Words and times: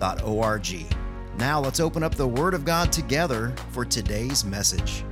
riverbible.org. 0.00 0.96
Now 1.38 1.60
let's 1.60 1.80
open 1.80 2.02
up 2.02 2.14
the 2.14 2.26
Word 2.26 2.54
of 2.54 2.64
God 2.64 2.92
together 2.92 3.54
for 3.70 3.84
today's 3.84 4.44
message. 4.44 5.04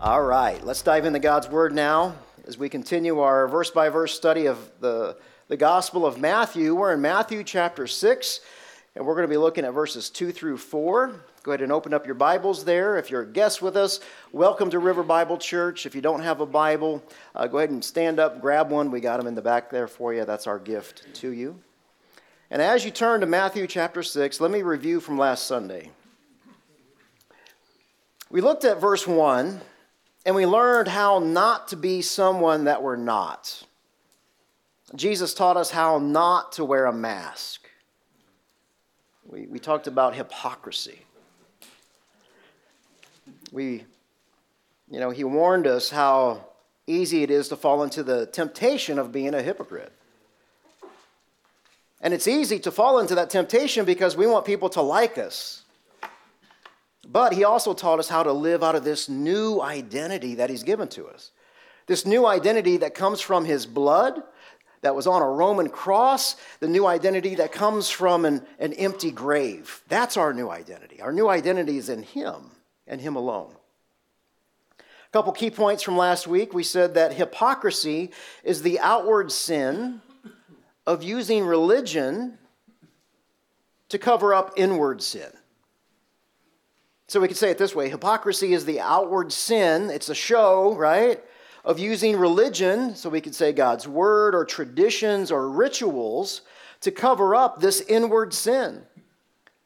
All 0.00 0.22
right, 0.22 0.64
let's 0.64 0.82
dive 0.82 1.04
into 1.04 1.18
God's 1.18 1.48
Word 1.48 1.74
now 1.74 2.16
as 2.46 2.58
we 2.58 2.68
continue 2.68 3.20
our 3.20 3.48
verse 3.48 3.70
by 3.70 3.88
verse 3.88 4.14
study 4.14 4.46
of 4.46 4.70
the, 4.80 5.16
the 5.48 5.56
Gospel 5.56 6.04
of 6.04 6.18
Matthew. 6.18 6.74
We're 6.74 6.92
in 6.92 7.00
Matthew 7.00 7.44
chapter 7.44 7.86
6, 7.86 8.40
and 8.96 9.06
we're 9.06 9.14
going 9.14 9.26
to 9.26 9.32
be 9.32 9.38
looking 9.38 9.64
at 9.64 9.72
verses 9.72 10.10
2 10.10 10.32
through 10.32 10.58
4. 10.58 11.24
Go 11.42 11.52
ahead 11.52 11.62
and 11.62 11.72
open 11.72 11.94
up 11.94 12.06
your 12.06 12.14
Bibles 12.14 12.64
there. 12.64 12.96
If 12.96 13.10
you're 13.10 13.22
a 13.22 13.26
guest 13.26 13.62
with 13.62 13.76
us, 13.76 14.00
welcome 14.32 14.70
to 14.70 14.78
River 14.78 15.02
Bible 15.02 15.38
Church. 15.38 15.86
If 15.86 15.94
you 15.94 16.00
don't 16.00 16.20
have 16.20 16.40
a 16.40 16.46
Bible, 16.46 17.02
uh, 17.34 17.46
go 17.46 17.58
ahead 17.58 17.70
and 17.70 17.84
stand 17.84 18.18
up, 18.18 18.40
grab 18.40 18.70
one. 18.70 18.90
We 18.90 19.00
got 19.00 19.18
them 19.18 19.26
in 19.26 19.34
the 19.34 19.42
back 19.42 19.70
there 19.70 19.86
for 19.86 20.12
you. 20.12 20.24
That's 20.24 20.46
our 20.46 20.58
gift 20.58 21.06
to 21.14 21.30
you. 21.30 21.60
And 22.50 22.60
as 22.60 22.84
you 22.84 22.90
turn 22.90 23.20
to 23.20 23.26
Matthew 23.26 23.66
chapter 23.66 24.02
6, 24.02 24.40
let 24.40 24.50
me 24.50 24.62
review 24.62 25.00
from 25.00 25.18
last 25.18 25.46
Sunday. 25.46 25.90
We 28.30 28.40
looked 28.40 28.64
at 28.64 28.80
verse 28.80 29.06
1 29.06 29.60
and 30.26 30.34
we 30.34 30.46
learned 30.46 30.88
how 30.88 31.18
not 31.18 31.68
to 31.68 31.76
be 31.76 32.02
someone 32.02 32.64
that 32.64 32.82
we're 32.82 32.96
not. 32.96 33.62
Jesus 34.94 35.34
taught 35.34 35.56
us 35.56 35.70
how 35.70 35.98
not 35.98 36.52
to 36.52 36.64
wear 36.64 36.86
a 36.86 36.92
mask. 36.92 37.68
We, 39.26 39.46
we 39.46 39.58
talked 39.58 39.86
about 39.86 40.14
hypocrisy. 40.14 41.00
We, 43.52 43.84
you 44.90 45.00
know, 45.00 45.10
he 45.10 45.24
warned 45.24 45.66
us 45.66 45.90
how 45.90 46.46
easy 46.86 47.22
it 47.22 47.30
is 47.30 47.48
to 47.48 47.56
fall 47.56 47.82
into 47.82 48.02
the 48.02 48.26
temptation 48.26 48.98
of 48.98 49.12
being 49.12 49.34
a 49.34 49.42
hypocrite. 49.42 49.92
And 52.00 52.12
it's 52.12 52.28
easy 52.28 52.58
to 52.60 52.70
fall 52.70 52.98
into 52.98 53.14
that 53.14 53.30
temptation 53.30 53.84
because 53.84 54.16
we 54.16 54.26
want 54.26 54.44
people 54.44 54.68
to 54.70 54.82
like 54.82 55.16
us. 55.16 55.62
But 57.06 57.32
he 57.32 57.44
also 57.44 57.74
taught 57.74 57.98
us 57.98 58.08
how 58.08 58.22
to 58.22 58.32
live 58.32 58.62
out 58.62 58.74
of 58.74 58.84
this 58.84 59.08
new 59.08 59.60
identity 59.60 60.36
that 60.36 60.50
he's 60.50 60.62
given 60.62 60.88
to 60.88 61.06
us. 61.06 61.30
This 61.86 62.06
new 62.06 62.26
identity 62.26 62.78
that 62.78 62.94
comes 62.94 63.20
from 63.20 63.44
his 63.44 63.66
blood, 63.66 64.22
that 64.80 64.94
was 64.94 65.06
on 65.06 65.22
a 65.22 65.28
Roman 65.28 65.68
cross, 65.68 66.36
the 66.60 66.68
new 66.68 66.86
identity 66.86 67.34
that 67.36 67.52
comes 67.52 67.90
from 67.90 68.24
an, 68.24 68.46
an 68.58 68.72
empty 68.74 69.10
grave. 69.10 69.82
That's 69.88 70.16
our 70.16 70.32
new 70.32 70.50
identity. 70.50 71.00
Our 71.00 71.12
new 71.12 71.28
identity 71.28 71.78
is 71.78 71.88
in 71.88 72.02
him 72.02 72.50
and 72.86 73.00
him 73.00 73.16
alone. 73.16 73.54
A 74.78 75.10
couple 75.12 75.32
key 75.32 75.50
points 75.50 75.82
from 75.82 75.96
last 75.96 76.26
week. 76.26 76.52
We 76.52 76.64
said 76.64 76.94
that 76.94 77.14
hypocrisy 77.14 78.10
is 78.42 78.62
the 78.62 78.78
outward 78.80 79.32
sin 79.32 80.02
of 80.86 81.02
using 81.02 81.44
religion 81.44 82.38
to 83.88 83.98
cover 83.98 84.34
up 84.34 84.52
inward 84.56 85.02
sin. 85.02 85.30
So 87.06 87.20
we 87.20 87.28
could 87.28 87.36
say 87.36 87.50
it 87.50 87.58
this 87.58 87.74
way 87.74 87.88
hypocrisy 87.88 88.54
is 88.54 88.64
the 88.64 88.80
outward 88.80 89.32
sin, 89.32 89.90
it's 89.90 90.08
a 90.08 90.14
show, 90.14 90.74
right? 90.74 91.22
Of 91.64 91.78
using 91.78 92.18
religion, 92.18 92.94
so 92.94 93.08
we 93.08 93.20
could 93.20 93.34
say 93.34 93.52
God's 93.52 93.88
word 93.88 94.34
or 94.34 94.44
traditions 94.44 95.30
or 95.30 95.48
rituals 95.48 96.42
to 96.80 96.90
cover 96.90 97.34
up 97.34 97.60
this 97.60 97.80
inward 97.82 98.34
sin. 98.34 98.82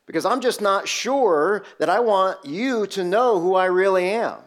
Because 0.07 0.25
I'm 0.25 0.41
just 0.41 0.61
not 0.61 0.89
sure 0.89 1.65
that 1.79 1.91
I 1.91 2.01
want 2.01 2.45
you 2.45 2.87
to 2.89 3.05
know 3.05 3.41
who 3.41 3.55
I 3.55 3.67
really 3.67 4.11
am. 4.11 4.39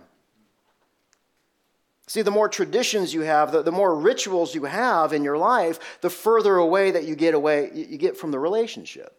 See, 2.11 2.23
the 2.23 2.29
more 2.29 2.49
traditions 2.49 3.13
you 3.13 3.21
have, 3.21 3.53
the, 3.53 3.61
the 3.61 3.71
more 3.71 3.95
rituals 3.95 4.53
you 4.53 4.65
have 4.65 5.13
in 5.13 5.23
your 5.23 5.37
life, 5.37 5.79
the 6.01 6.09
further 6.09 6.57
away 6.57 6.91
that 6.91 7.05
you 7.05 7.15
get 7.15 7.33
away 7.33 7.71
you 7.73 7.97
get 7.97 8.17
from 8.17 8.31
the 8.31 8.37
relationship. 8.37 9.15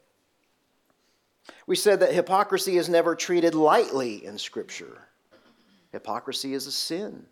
We 1.67 1.75
said 1.75 2.01
that 2.01 2.13
hypocrisy 2.13 2.77
is 2.77 2.91
never 2.91 3.15
treated 3.15 3.55
lightly 3.55 4.27
in 4.27 4.37
Scripture. 4.37 5.09
Hypocrisy 5.91 6.53
is 6.53 6.67
a 6.67 6.71
sin. 6.71 7.25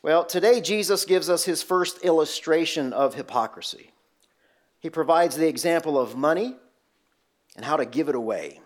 Well, 0.00 0.24
today 0.24 0.62
Jesus 0.62 1.04
gives 1.04 1.28
us 1.28 1.44
his 1.44 1.62
first 1.62 2.02
illustration 2.02 2.94
of 2.94 3.16
hypocrisy. 3.16 3.90
He 4.80 4.88
provides 4.88 5.36
the 5.36 5.46
example 5.46 6.00
of 6.00 6.16
money 6.16 6.56
and 7.54 7.66
how 7.66 7.76
to 7.76 7.84
give 7.84 8.08
it 8.08 8.14
away. 8.14 8.60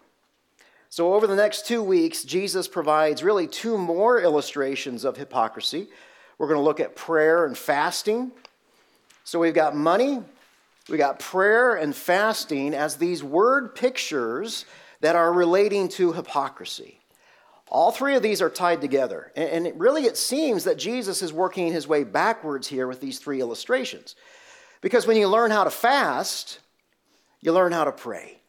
So, 0.93 1.15
over 1.15 1.29
the 1.29 1.37
next 1.37 1.69
two 1.69 1.85
weeks, 1.85 2.25
Jesus 2.25 2.67
provides 2.67 3.23
really 3.23 3.47
two 3.47 3.79
more 3.79 4.21
illustrations 4.21 5.05
of 5.05 5.17
hypocrisy. 5.17 5.87
We're 6.37 6.49
going 6.49 6.59
to 6.59 6.65
look 6.65 6.81
at 6.81 6.97
prayer 6.97 7.47
and 7.47 7.57
fasting. 7.57 8.33
So, 9.23 9.39
we've 9.39 9.55
got 9.55 9.77
money, 9.77 10.21
we 10.89 10.99
got 10.99 11.21
prayer 11.21 11.77
and 11.77 11.95
fasting 11.95 12.75
as 12.75 12.97
these 12.97 13.23
word 13.23 13.77
pictures 13.77 14.65
that 15.01 15.15
are 15.15 15.33
relating 15.33 15.89
to 15.91 16.13
hypocrisy. 16.13 16.99
All 17.69 17.93
three 17.93 18.17
of 18.17 18.23
these 18.25 18.43
are 18.43 18.51
tied 18.51 18.81
together. 18.81 19.31
And 19.37 19.69
it 19.69 19.77
really, 19.77 20.07
it 20.07 20.17
seems 20.17 20.65
that 20.65 20.77
Jesus 20.77 21.23
is 21.23 21.33
working 21.33 21.73
his 21.73 21.87
way 21.87 22.03
backwards 22.03 22.67
here 22.67 22.89
with 22.89 23.01
these 23.01 23.21
three 23.21 23.41
illustrations. 23.41 24.17
Because 24.81 25.07
when 25.07 25.17
you 25.17 25.29
learn 25.29 25.53
how 25.53 25.63
to 25.63 25.71
fast, 25.71 26.59
you 27.41 27.53
learn 27.53 27.71
how 27.71 27.85
to 27.85 27.93
pray. 27.93 28.40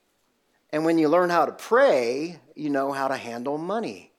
And 0.72 0.86
when 0.86 0.98
you 0.98 1.10
learn 1.10 1.30
how 1.30 1.46
to 1.46 1.52
pray, 1.52 2.40
you 2.56 2.70
know 2.70 2.92
how 2.92 3.08
to 3.08 3.18
handle 3.18 3.58
money. 3.58 4.12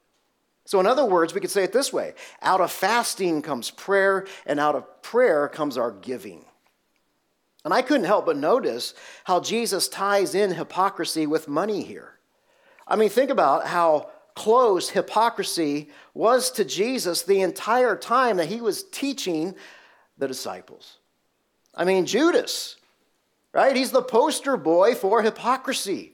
So, 0.64 0.78
in 0.80 0.86
other 0.86 1.04
words, 1.04 1.34
we 1.34 1.40
could 1.40 1.50
say 1.50 1.64
it 1.64 1.72
this 1.72 1.92
way 1.92 2.14
out 2.40 2.60
of 2.60 2.70
fasting 2.70 3.42
comes 3.42 3.70
prayer, 3.70 4.26
and 4.46 4.60
out 4.60 4.74
of 4.74 5.02
prayer 5.02 5.48
comes 5.48 5.76
our 5.76 5.90
giving. 5.90 6.44
And 7.64 7.72
I 7.72 7.82
couldn't 7.82 8.06
help 8.06 8.26
but 8.26 8.36
notice 8.36 8.94
how 9.24 9.40
Jesus 9.40 9.88
ties 9.88 10.34
in 10.34 10.52
hypocrisy 10.52 11.26
with 11.26 11.48
money 11.48 11.82
here. 11.82 12.18
I 12.86 12.96
mean, 12.96 13.08
think 13.08 13.30
about 13.30 13.66
how 13.66 14.10
close 14.34 14.88
hypocrisy 14.88 15.90
was 16.14 16.50
to 16.52 16.64
Jesus 16.64 17.22
the 17.22 17.42
entire 17.42 17.96
time 17.96 18.38
that 18.38 18.48
he 18.48 18.60
was 18.60 18.82
teaching 18.84 19.54
the 20.18 20.26
disciples. 20.26 20.98
I 21.74 21.84
mean, 21.84 22.06
Judas, 22.06 22.76
right? 23.52 23.76
He's 23.76 23.92
the 23.92 24.02
poster 24.02 24.56
boy 24.56 24.94
for 24.94 25.22
hypocrisy. 25.22 26.11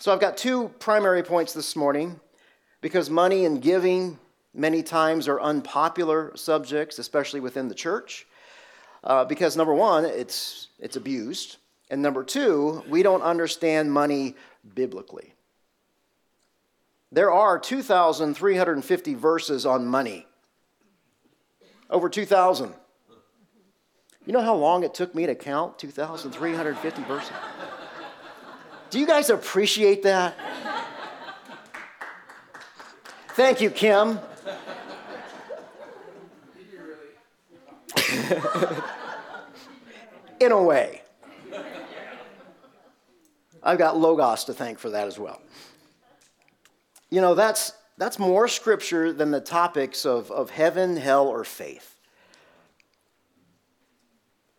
So 0.00 0.12
I've 0.12 0.20
got 0.20 0.36
two 0.36 0.68
primary 0.78 1.24
points 1.24 1.52
this 1.52 1.74
morning 1.74 2.20
because 2.80 3.10
money 3.10 3.44
and 3.44 3.60
giving 3.60 4.16
many 4.54 4.84
times 4.84 5.26
are 5.26 5.40
unpopular 5.40 6.30
subjects, 6.36 7.00
especially 7.00 7.40
within 7.40 7.66
the 7.66 7.74
church. 7.74 8.24
Uh, 9.02 9.24
because 9.24 9.56
number 9.56 9.74
one, 9.74 10.04
it's, 10.04 10.68
it's 10.78 10.94
abused. 10.94 11.56
And 11.90 12.00
number 12.00 12.22
two, 12.22 12.84
we 12.88 13.02
don't 13.02 13.22
understand 13.22 13.92
money 13.92 14.36
biblically. 14.72 15.34
There 17.10 17.32
are 17.32 17.58
2,350 17.58 19.14
verses 19.14 19.66
on 19.66 19.84
money. 19.84 20.26
Over 21.90 22.08
2,000. 22.08 22.72
You 24.26 24.32
know 24.32 24.42
how 24.42 24.54
long 24.54 24.84
it 24.84 24.94
took 24.94 25.12
me 25.12 25.26
to 25.26 25.34
count 25.34 25.76
2,350 25.80 27.02
verses? 27.02 27.32
Do 28.90 28.98
you 28.98 29.06
guys 29.06 29.28
appreciate 29.28 30.02
that? 30.04 30.34
Thank 33.30 33.60
you, 33.60 33.70
Kim. 33.70 34.18
In 40.40 40.52
a 40.52 40.62
way. 40.62 41.02
I've 43.62 43.78
got 43.78 43.98
Logos 43.98 44.44
to 44.44 44.54
thank 44.54 44.78
for 44.78 44.90
that 44.90 45.06
as 45.06 45.18
well. 45.18 45.42
You 47.10 47.20
know, 47.20 47.34
that's, 47.34 47.72
that's 47.98 48.18
more 48.18 48.48
scripture 48.48 49.12
than 49.12 49.30
the 49.30 49.40
topics 49.40 50.06
of, 50.06 50.30
of 50.30 50.50
heaven, 50.50 50.96
hell, 50.96 51.26
or 51.26 51.44
faith. 51.44 51.96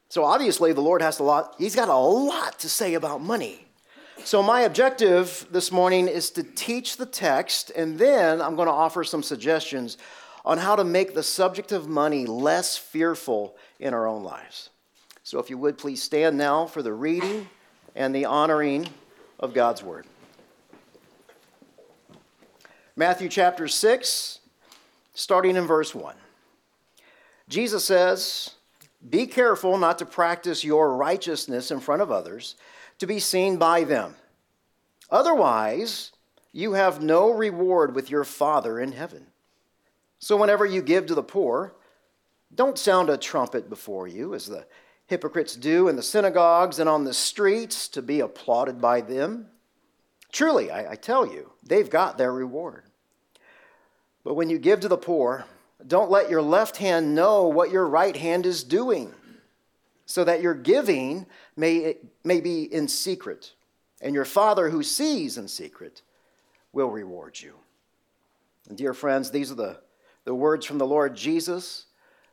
So 0.09 0.23
obviously, 0.23 0.73
the 0.73 0.81
Lord 0.81 1.01
has 1.01 1.19
a 1.19 1.23
lot, 1.23 1.55
He's 1.57 1.75
got 1.75 1.89
a 1.89 1.95
lot 1.95 2.59
to 2.59 2.69
say 2.69 2.93
about 2.93 3.21
money. 3.21 3.68
So, 4.25 4.43
my 4.43 4.61
objective 4.61 5.47
this 5.49 5.71
morning 5.71 6.07
is 6.07 6.29
to 6.31 6.43
teach 6.43 6.97
the 6.97 7.05
text, 7.05 7.71
and 7.75 7.97
then 7.97 8.41
I'm 8.41 8.55
going 8.55 8.67
to 8.67 8.73
offer 8.73 9.03
some 9.03 9.23
suggestions 9.23 9.97
on 10.45 10.57
how 10.57 10.75
to 10.75 10.83
make 10.83 11.13
the 11.13 11.23
subject 11.23 11.71
of 11.71 11.87
money 11.87 12.25
less 12.25 12.77
fearful 12.77 13.55
in 13.79 13.93
our 13.93 14.07
own 14.07 14.23
lives. 14.23 14.69
So, 15.23 15.39
if 15.39 15.49
you 15.49 15.57
would 15.57 15.77
please 15.77 16.03
stand 16.03 16.37
now 16.37 16.65
for 16.65 16.83
the 16.83 16.93
reading 16.93 17.49
and 17.95 18.13
the 18.13 18.25
honoring 18.25 18.89
of 19.39 19.53
God's 19.53 19.81
word. 19.81 20.05
Matthew 22.95 23.29
chapter 23.29 23.67
6, 23.67 24.39
starting 25.13 25.55
in 25.55 25.65
verse 25.65 25.95
1. 25.95 26.15
Jesus 27.47 27.85
says, 27.85 28.51
Be 29.09 29.25
careful 29.25 29.77
not 29.77 29.97
to 29.99 30.05
practice 30.05 30.63
your 30.63 30.95
righteousness 30.95 31.71
in 31.71 31.79
front 31.79 32.01
of 32.01 32.11
others 32.11 32.55
to 32.99 33.07
be 33.07 33.19
seen 33.19 33.57
by 33.57 33.83
them. 33.83 34.15
Otherwise, 35.09 36.11
you 36.51 36.73
have 36.73 37.01
no 37.01 37.31
reward 37.31 37.95
with 37.95 38.09
your 38.09 38.23
Father 38.23 38.79
in 38.79 38.91
heaven. 38.91 39.27
So, 40.19 40.37
whenever 40.37 40.65
you 40.65 40.81
give 40.81 41.05
to 41.07 41.15
the 41.15 41.23
poor, 41.23 41.73
don't 42.53 42.77
sound 42.77 43.09
a 43.09 43.17
trumpet 43.17 43.69
before 43.69 44.07
you, 44.07 44.33
as 44.33 44.47
the 44.47 44.65
hypocrites 45.07 45.55
do 45.55 45.87
in 45.87 45.95
the 45.95 46.03
synagogues 46.03 46.79
and 46.79 46.89
on 46.89 47.03
the 47.03 47.13
streets, 47.13 47.87
to 47.89 48.01
be 48.01 48.19
applauded 48.19 48.81
by 48.81 49.01
them. 49.01 49.47
Truly, 50.31 50.69
I, 50.69 50.91
I 50.91 50.95
tell 50.95 51.25
you, 51.25 51.51
they've 51.63 51.89
got 51.89 52.17
their 52.17 52.33
reward. 52.33 52.83
But 54.23 54.35
when 54.35 54.49
you 54.49 54.59
give 54.59 54.81
to 54.81 54.87
the 54.87 54.97
poor, 54.97 55.45
don't 55.85 56.11
let 56.11 56.29
your 56.29 56.41
left 56.41 56.77
hand 56.77 57.15
know 57.15 57.47
what 57.47 57.71
your 57.71 57.87
right 57.87 58.15
hand 58.15 58.45
is 58.45 58.63
doing, 58.63 59.13
so 60.05 60.23
that 60.23 60.41
your 60.41 60.53
giving 60.53 61.25
may, 61.55 61.97
may 62.23 62.41
be 62.41 62.63
in 62.63 62.87
secret, 62.87 63.53
and 64.01 64.13
your 64.13 64.25
Father 64.25 64.69
who 64.69 64.83
sees 64.83 65.37
in 65.37 65.47
secret 65.47 66.01
will 66.73 66.89
reward 66.89 67.39
you. 67.39 67.55
And 68.67 68.77
dear 68.77 68.93
friends, 68.93 69.31
these 69.31 69.51
are 69.51 69.55
the, 69.55 69.79
the 70.25 70.35
words 70.35 70.65
from 70.65 70.77
the 70.77 70.85
Lord 70.85 71.15
Jesus 71.15 71.85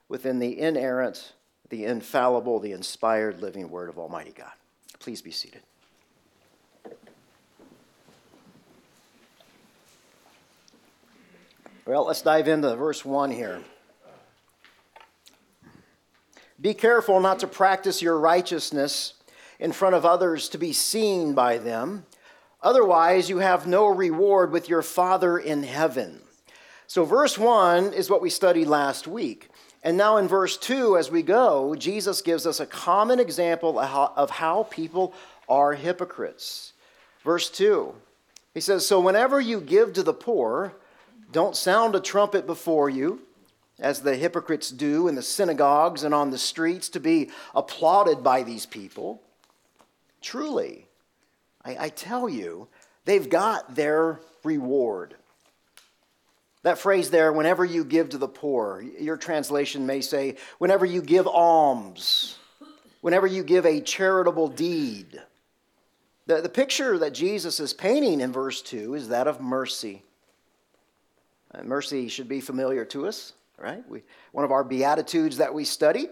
within 0.09 0.39
the 0.39 0.61
inerrant, 0.61 1.33
the 1.71 1.85
infallible, 1.85 2.61
the 2.61 2.73
inspired 2.73 3.41
living 3.41 3.71
word 3.71 3.89
of 3.89 3.99
Almighty 3.99 4.33
God. 4.33 4.53
Please 4.99 5.23
be 5.23 5.31
seated. 5.31 5.63
Well, 11.87 12.07
let's 12.07 12.23
dive 12.23 12.49
into 12.49 12.75
verse 12.75 13.05
1 13.05 13.31
here. 13.31 13.63
Be 16.61 16.75
careful 16.75 17.21
not 17.21 17.39
to 17.41 17.47
practice 17.47 18.03
your 18.03 18.19
righteousness 18.19 19.15
in 19.59 19.73
front 19.73 19.95
of 19.95 20.05
others 20.05 20.49
to 20.51 20.59
be 20.59 20.73
seen 20.73 21.35
by 21.35 21.59
them. 21.59 22.07
Otherwise, 22.63 23.29
you 23.29 23.39
have 23.39 23.67
no 23.67 23.87
reward 23.87 24.51
with 24.51 24.69
your 24.69 24.83
Father 24.83 25.39
in 25.39 25.63
heaven. 25.63 26.21
So, 26.87 27.05
verse 27.05 27.37
1 27.37 27.93
is 27.93 28.11
what 28.11 28.23
we 28.23 28.31
studied 28.31 28.67
last 28.67 29.07
week. 29.07 29.49
And 29.83 29.97
now, 29.97 30.17
in 30.17 30.27
verse 30.27 30.57
2, 30.57 30.97
as 30.97 31.11
we 31.11 31.23
go, 31.23 31.75
Jesus 31.77 32.23
gives 32.23 32.47
us 32.47 32.61
a 32.61 32.67
common 32.67 33.21
example 33.21 33.79
of 33.79 34.31
how 34.31 34.65
people 34.65 35.15
are 35.49 35.75
hypocrites. 35.75 36.73
Verse 37.23 37.51
2, 37.51 37.95
he 38.55 38.61
says, 38.61 38.87
So, 38.87 39.01
whenever 39.01 39.41
you 39.41 39.61
give 39.61 39.93
to 39.93 40.03
the 40.03 40.13
poor, 40.13 40.75
don't 41.33 41.57
sound 41.57 41.95
a 41.95 42.01
trumpet 42.01 42.47
before 42.47 42.89
you, 42.89 43.21
as 43.79 44.01
the 44.01 44.17
hypocrites 44.17 44.71
do 44.71 45.09
in 45.09 45.15
the 45.15 45.23
synagogues 45.23 46.03
and 46.03 46.15
on 46.15 46.31
the 46.31 46.39
streets 46.39 46.89
to 46.91 47.01
be 47.01 47.31
applauded 47.55 48.23
by 48.23 48.43
these 48.43 48.65
people. 48.65 49.23
Truly, 50.27 50.89
I, 51.65 51.77
I 51.79 51.89
tell 51.89 52.29
you, 52.29 52.67
they've 53.05 53.31
got 53.31 53.77
their 53.77 54.19
reward. 54.43 55.15
That 56.65 56.79
phrase 56.79 57.11
there, 57.11 57.33
whenever 57.33 57.65
you 57.65 57.85
give 57.85 58.09
to 58.09 58.19
the 58.19 58.27
poor, 58.27 58.83
your 58.99 59.17
translation 59.17 59.87
may 59.87 60.01
say, 60.01 60.35
whenever 60.59 60.85
you 60.85 61.01
give 61.01 61.29
alms, 61.29 62.39
whenever 63.03 63.29
you 63.29 63.45
give 63.45 63.65
a 63.67 63.81
charitable 63.81 64.49
deed. 64.49 65.23
The, 66.27 66.41
the 66.41 66.49
picture 66.49 66.99
that 66.99 67.15
Jesus 67.15 67.61
is 67.61 67.73
painting 67.73 68.21
in 68.21 68.33
verse 68.33 68.63
2 68.63 68.95
is 68.95 69.11
that 69.11 69.29
of 69.29 69.41
mercy. 69.41 70.03
And 71.53 71.69
mercy 71.69 72.09
should 72.09 72.29
be 72.29 72.41
familiar 72.41 72.85
to 72.87 73.07
us, 73.07 73.33
right? 73.59 73.89
We, 73.89 74.03
one 74.33 74.45
of 74.45 74.51
our 74.51 74.65
Beatitudes 74.65 75.37
that 75.37 75.55
we 75.55 75.65
studied, 75.65 76.09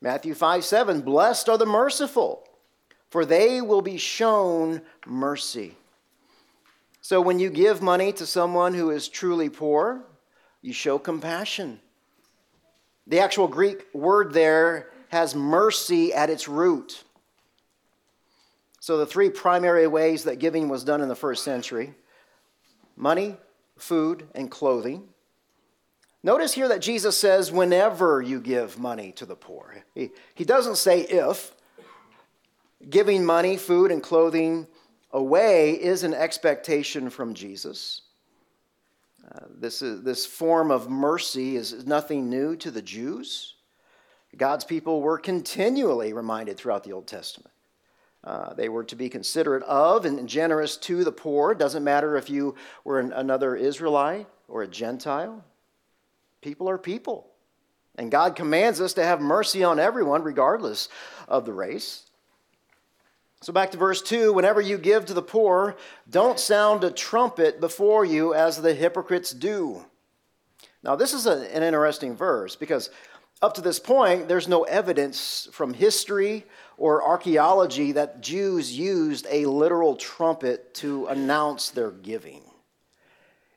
Matthew 0.00 0.32
5 0.32 0.64
7, 0.64 1.02
blessed 1.02 1.50
are 1.50 1.58
the 1.58 1.66
merciful, 1.66 2.46
for 3.10 3.24
they 3.24 3.60
will 3.60 3.82
be 3.82 3.98
shown 3.98 4.80
mercy. 5.06 5.76
So 7.00 7.20
when 7.20 7.38
you 7.38 7.50
give 7.50 7.82
money 7.82 8.12
to 8.14 8.26
someone 8.26 8.72
who 8.74 8.90
is 8.90 9.08
truly 9.08 9.48
poor, 9.48 10.02
you 10.62 10.72
show 10.72 10.98
compassion. 10.98 11.80
The 13.06 13.20
actual 13.20 13.48
Greek 13.48 13.86
word 13.92 14.32
there 14.32 14.90
has 15.08 15.34
mercy 15.34 16.14
at 16.14 16.30
its 16.30 16.46
root. 16.46 17.02
So 18.78 18.96
the 18.96 19.06
three 19.06 19.28
primary 19.28 19.86
ways 19.86 20.24
that 20.24 20.38
giving 20.38 20.68
was 20.68 20.84
done 20.84 21.00
in 21.00 21.08
the 21.08 21.16
first 21.16 21.44
century 21.44 21.94
money, 22.96 23.36
food, 23.78 24.28
and 24.34 24.50
clothing. 24.50 25.08
Notice 26.22 26.52
here 26.52 26.68
that 26.68 26.82
Jesus 26.82 27.18
says, 27.18 27.50
whenever 27.50 28.20
you 28.20 28.40
give 28.40 28.78
money 28.78 29.10
to 29.12 29.24
the 29.24 29.34
poor. 29.34 29.82
He, 29.94 30.10
he 30.34 30.44
doesn't 30.44 30.76
say 30.76 31.00
if. 31.00 31.52
Giving 32.88 33.24
money, 33.24 33.56
food, 33.56 33.90
and 33.90 34.02
clothing 34.02 34.66
away 35.12 35.72
is 35.72 36.02
an 36.02 36.14
expectation 36.14 37.10
from 37.10 37.34
Jesus. 37.34 38.02
Uh, 39.30 39.46
this, 39.58 39.82
is, 39.82 40.02
this 40.02 40.24
form 40.24 40.70
of 40.70 40.88
mercy 40.88 41.56
is 41.56 41.86
nothing 41.86 42.30
new 42.30 42.56
to 42.56 42.70
the 42.70 42.82
Jews. 42.82 43.54
God's 44.36 44.64
people 44.64 45.02
were 45.02 45.18
continually 45.18 46.12
reminded 46.12 46.56
throughout 46.56 46.84
the 46.84 46.92
Old 46.92 47.06
Testament 47.06 47.52
uh, 48.22 48.52
they 48.54 48.68
were 48.68 48.84
to 48.84 48.96
be 48.96 49.08
considerate 49.08 49.62
of 49.62 50.04
and 50.04 50.28
generous 50.28 50.76
to 50.76 51.04
the 51.04 51.12
poor. 51.12 51.54
Doesn't 51.54 51.84
matter 51.84 52.16
if 52.16 52.28
you 52.28 52.54
were 52.84 53.00
an, 53.00 53.12
another 53.12 53.56
Israelite 53.56 54.26
or 54.46 54.62
a 54.62 54.68
Gentile. 54.68 55.42
People 56.42 56.68
are 56.68 56.78
people. 56.78 57.28
And 57.96 58.10
God 58.10 58.36
commands 58.36 58.80
us 58.80 58.94
to 58.94 59.04
have 59.04 59.20
mercy 59.20 59.64
on 59.64 59.78
everyone, 59.78 60.22
regardless 60.22 60.88
of 61.28 61.44
the 61.44 61.52
race. 61.52 62.09
So, 63.42 63.54
back 63.54 63.70
to 63.70 63.78
verse 63.78 64.02
2 64.02 64.32
whenever 64.34 64.60
you 64.60 64.76
give 64.76 65.06
to 65.06 65.14
the 65.14 65.22
poor, 65.22 65.76
don't 66.08 66.38
sound 66.38 66.84
a 66.84 66.90
trumpet 66.90 67.60
before 67.60 68.04
you 68.04 68.34
as 68.34 68.60
the 68.60 68.74
hypocrites 68.74 69.32
do. 69.32 69.84
Now, 70.82 70.94
this 70.96 71.14
is 71.14 71.26
a, 71.26 71.54
an 71.54 71.62
interesting 71.62 72.14
verse 72.14 72.54
because 72.54 72.90
up 73.42 73.54
to 73.54 73.62
this 73.62 73.80
point, 73.80 74.28
there's 74.28 74.48
no 74.48 74.64
evidence 74.64 75.48
from 75.52 75.72
history 75.72 76.44
or 76.76 77.02
archaeology 77.02 77.92
that 77.92 78.20
Jews 78.20 78.76
used 78.78 79.26
a 79.30 79.46
literal 79.46 79.96
trumpet 79.96 80.74
to 80.74 81.06
announce 81.06 81.70
their 81.70 81.90
giving. 81.90 82.42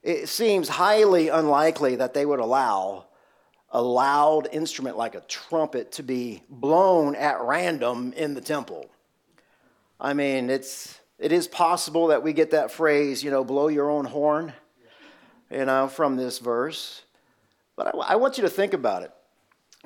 It 0.02 0.30
seems 0.30 0.70
highly 0.70 1.28
unlikely 1.28 1.98
that 1.98 2.14
they 2.14 2.26
would 2.26 2.40
allow 2.40 3.08
a 3.70 3.82
loud 3.82 4.48
instrument 4.54 4.98
like 4.98 5.16
a 5.16 5.22
trumpet 5.22 5.92
to 5.94 6.04
be 6.04 6.44
blown 6.50 7.16
at 7.16 7.42
random 7.42 8.14
in 8.14 8.34
the 8.34 8.42
temple. 8.42 8.90
I 10.04 10.14
mean, 10.14 10.52
it's 10.52 11.00
it 11.18 11.32
is 11.32 11.48
possible 11.48 12.08
that 12.08 12.22
we 12.22 12.34
get 12.34 12.52
that 12.52 12.70
phrase, 12.70 13.24
you 13.24 13.32
know, 13.32 13.44
blow 13.44 13.70
your 13.70 13.90
own 13.90 14.06
horn, 14.06 14.54
you 15.50 15.66
know, 15.66 15.88
from 15.88 16.16
this 16.16 16.38
verse. 16.38 17.02
But 17.76 17.96
I, 17.96 18.14
I 18.14 18.16
want 18.18 18.38
you 18.38 18.44
to 18.44 18.50
think 18.50 18.74
about 18.74 19.02
it. 19.02 19.12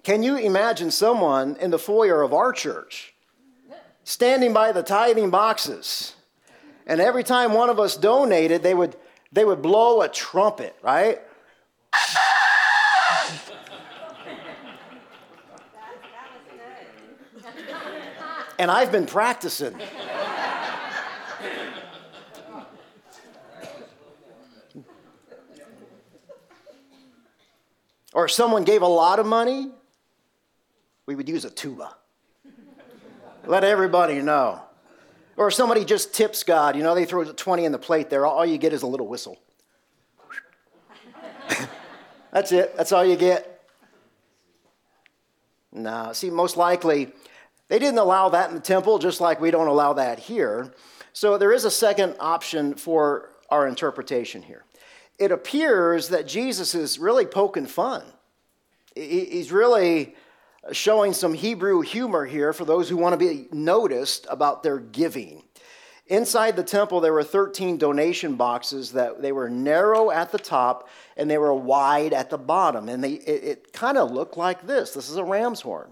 Can 0.04 0.24
you 0.24 0.36
imagine 0.36 0.92
someone 0.92 1.56
in 1.62 1.72
the 1.72 1.80
foyer 1.80 2.22
of 2.22 2.34
our 2.34 2.52
church 2.52 3.14
standing 4.08 4.54
by 4.54 4.72
the 4.72 4.82
tithing 4.82 5.30
boxes. 5.30 6.16
And 6.86 7.02
every 7.02 7.26
time 7.26 7.52
one 7.54 7.70
of 7.70 7.78
us 7.78 7.98
donated, 7.98 8.64
they 8.64 8.74
would, 8.74 8.96
they 9.34 9.44
would 9.44 9.62
blow 9.62 10.02
a 10.02 10.08
trumpet, 10.08 10.78
right? 10.82 11.20
and 18.58 18.72
I've 18.72 18.94
been 18.94 19.06
practicing. 19.06 19.78
Or 28.14 28.26
if 28.26 28.32
someone 28.32 28.64
gave 28.64 28.82
a 28.82 28.88
lot 28.88 29.20
of 29.20 29.26
money, 29.26 29.70
we 31.06 31.16
would 31.16 31.28
use 31.28 31.46
a 31.46 31.50
tuba. 31.50 31.96
Let 33.46 33.64
everybody 33.64 34.22
know. 34.22 34.62
Or 35.38 35.48
if 35.48 35.54
somebody 35.54 35.86
just 35.86 36.14
tips 36.14 36.44
God, 36.44 36.76
you 36.76 36.84
know, 36.84 36.96
they 36.96 37.06
throw 37.06 37.24
20 37.24 37.66
in 37.66 37.72
the 37.72 37.78
plate 37.78 38.10
there, 38.10 38.26
all 38.26 38.46
you 38.46 38.58
get 38.58 38.74
is 38.74 38.82
a 38.82 38.88
little 38.88 39.08
whistle. 39.08 39.38
That's 42.32 42.52
it, 42.52 42.76
that's 42.76 42.92
all 42.92 43.06
you 43.06 43.16
get. 43.16 43.64
No, 45.72 46.12
see, 46.14 46.30
most 46.30 46.58
likely 46.58 47.14
they 47.68 47.80
didn't 47.80 48.00
allow 48.00 48.30
that 48.30 48.50
in 48.50 48.56
the 48.56 48.62
temple, 48.62 49.00
just 49.00 49.22
like 49.22 49.40
we 49.40 49.50
don't 49.50 49.68
allow 49.68 49.94
that 49.94 50.20
here. 50.20 50.74
So 51.14 51.38
there 51.38 51.52
is 51.52 51.66
a 51.66 51.72
second 51.72 52.16
option 52.20 52.76
for 52.76 53.30
our 53.50 53.68
interpretation 53.68 54.42
here. 54.42 54.66
It 55.18 55.32
appears 55.32 56.10
that 56.10 56.28
Jesus 56.28 56.76
is 56.76 57.00
really 57.00 57.26
poking 57.26 57.66
fun. 57.66 58.04
He's 58.96 59.52
really 59.52 60.16
showing 60.72 61.14
some 61.14 61.34
Hebrew 61.34 61.82
humor 61.82 62.26
here 62.26 62.54
for 62.54 62.66
those 62.66 62.90
who 62.90 62.98
want 62.98 63.14
to 63.14 63.18
be 63.18 63.48
noticed 63.52 64.28
about 64.30 64.64
their 64.64 64.80
giving. 64.80 65.44
Inside 66.08 66.56
the 66.56 66.64
temple, 66.64 67.02
there 67.02 67.14
were 67.14 67.24
13 67.24 67.78
donation 67.78 68.36
boxes 68.36 68.94
that 68.94 69.22
they 69.22 69.32
were 69.32 69.50
narrow 69.50 70.10
at 70.10 70.32
the 70.32 70.38
top 70.38 70.88
and 71.18 71.30
they 71.30 71.38
were 71.38 71.54
wide 71.54 72.14
at 72.14 72.30
the 72.30 72.38
bottom. 72.38 72.88
And 72.88 73.04
they, 73.04 73.14
it, 73.14 73.44
it 73.44 73.74
kind 73.74 73.98
of 73.98 74.12
looked 74.12 74.38
like 74.38 74.66
this. 74.66 74.94
This 74.94 75.10
is 75.10 75.18
a 75.18 75.24
ram's 75.24 75.62
horn. 75.62 75.92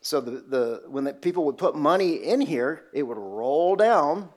So 0.00 0.20
the, 0.20 0.30
the, 0.30 0.82
when 0.88 1.04
the 1.04 1.12
people 1.12 1.44
would 1.44 1.58
put 1.58 1.74
money 1.74 2.14
in 2.14 2.40
here, 2.40 2.84
it 2.94 3.02
would 3.02 3.18
roll 3.18 3.76
down 3.76 4.30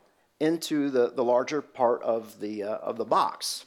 into 0.44 0.90
the, 0.90 1.10
the 1.10 1.24
larger 1.24 1.62
part 1.62 2.04
of 2.04 2.40
the, 2.42 2.64
uh, 2.64 2.76
of 2.76 2.98
the 2.98 3.06
box. 3.06 3.66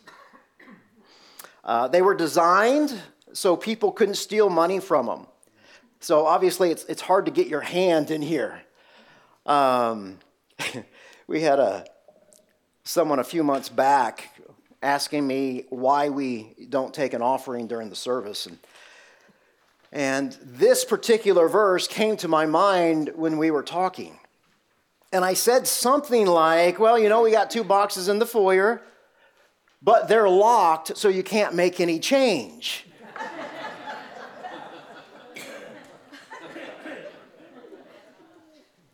Uh, 1.65 1.89
they 1.89 2.03
were 2.03 2.15
designed 2.15 2.95
so 3.33 3.57
people 3.57 3.91
couldn't 3.91 4.15
steal 4.15 4.51
money 4.51 4.79
from 4.79 5.07
them. 5.07 5.27
So 6.01 6.27
obviously, 6.27 6.71
it's, 6.71 6.85
it's 6.85 7.01
hard 7.01 7.25
to 7.25 7.33
get 7.33 7.49
your 7.49 7.63
hand 7.63 8.11
in 8.11 8.21
here. 8.21 8.61
Um, 9.47 10.19
we 11.27 11.41
had 11.41 11.59
a 11.59 11.87
someone 12.85 13.19
a 13.19 13.25
few 13.25 13.43
months 13.43 13.69
back 13.69 14.31
asking 14.81 15.27
me 15.27 15.65
why 15.71 16.09
we 16.09 16.55
don't 16.69 16.95
take 16.95 17.15
an 17.15 17.23
offering 17.23 17.67
during 17.67 17.91
the 17.91 17.97
service 17.97 18.47
and 18.47 18.59
and 19.93 20.37
this 20.43 20.85
particular 20.85 21.49
verse 21.49 21.89
came 21.89 22.17
to 22.19 22.29
my 22.29 22.45
mind 22.45 23.13
when 23.15 23.39
we 23.39 23.51
were 23.51 23.63
talking. 23.63 24.19
And 25.17 25.25
I 25.25 25.33
said 25.33 25.67
something 25.67 26.27
like, 26.27 26.79
Well, 26.79 26.99
you 26.99 27.09
know, 27.09 27.23
we 27.23 27.31
got 27.31 27.51
two 27.51 27.65
boxes 27.65 28.09
in 28.09 28.19
the 28.19 28.27
foyer, 28.27 28.83
but 29.81 30.09
they're 30.09 30.29
locked, 30.29 30.95
so 30.99 31.09
you 31.09 31.23
can't 31.23 31.55
make 31.55 31.81
any 31.81 31.99
change. 31.99 32.87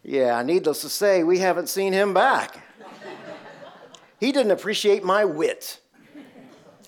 Yeah, 0.05 0.43
needless 0.43 0.83
to 0.83 0.89
say, 0.89 1.23
we 1.25 1.39
haven't 1.39 1.69
seen 1.69 1.93
him 1.93 2.13
back. 2.13 2.59
he 4.21 4.31
didn't 4.31 4.53
appreciate 4.53 5.03
my 5.03 5.25
wit. 5.25 5.81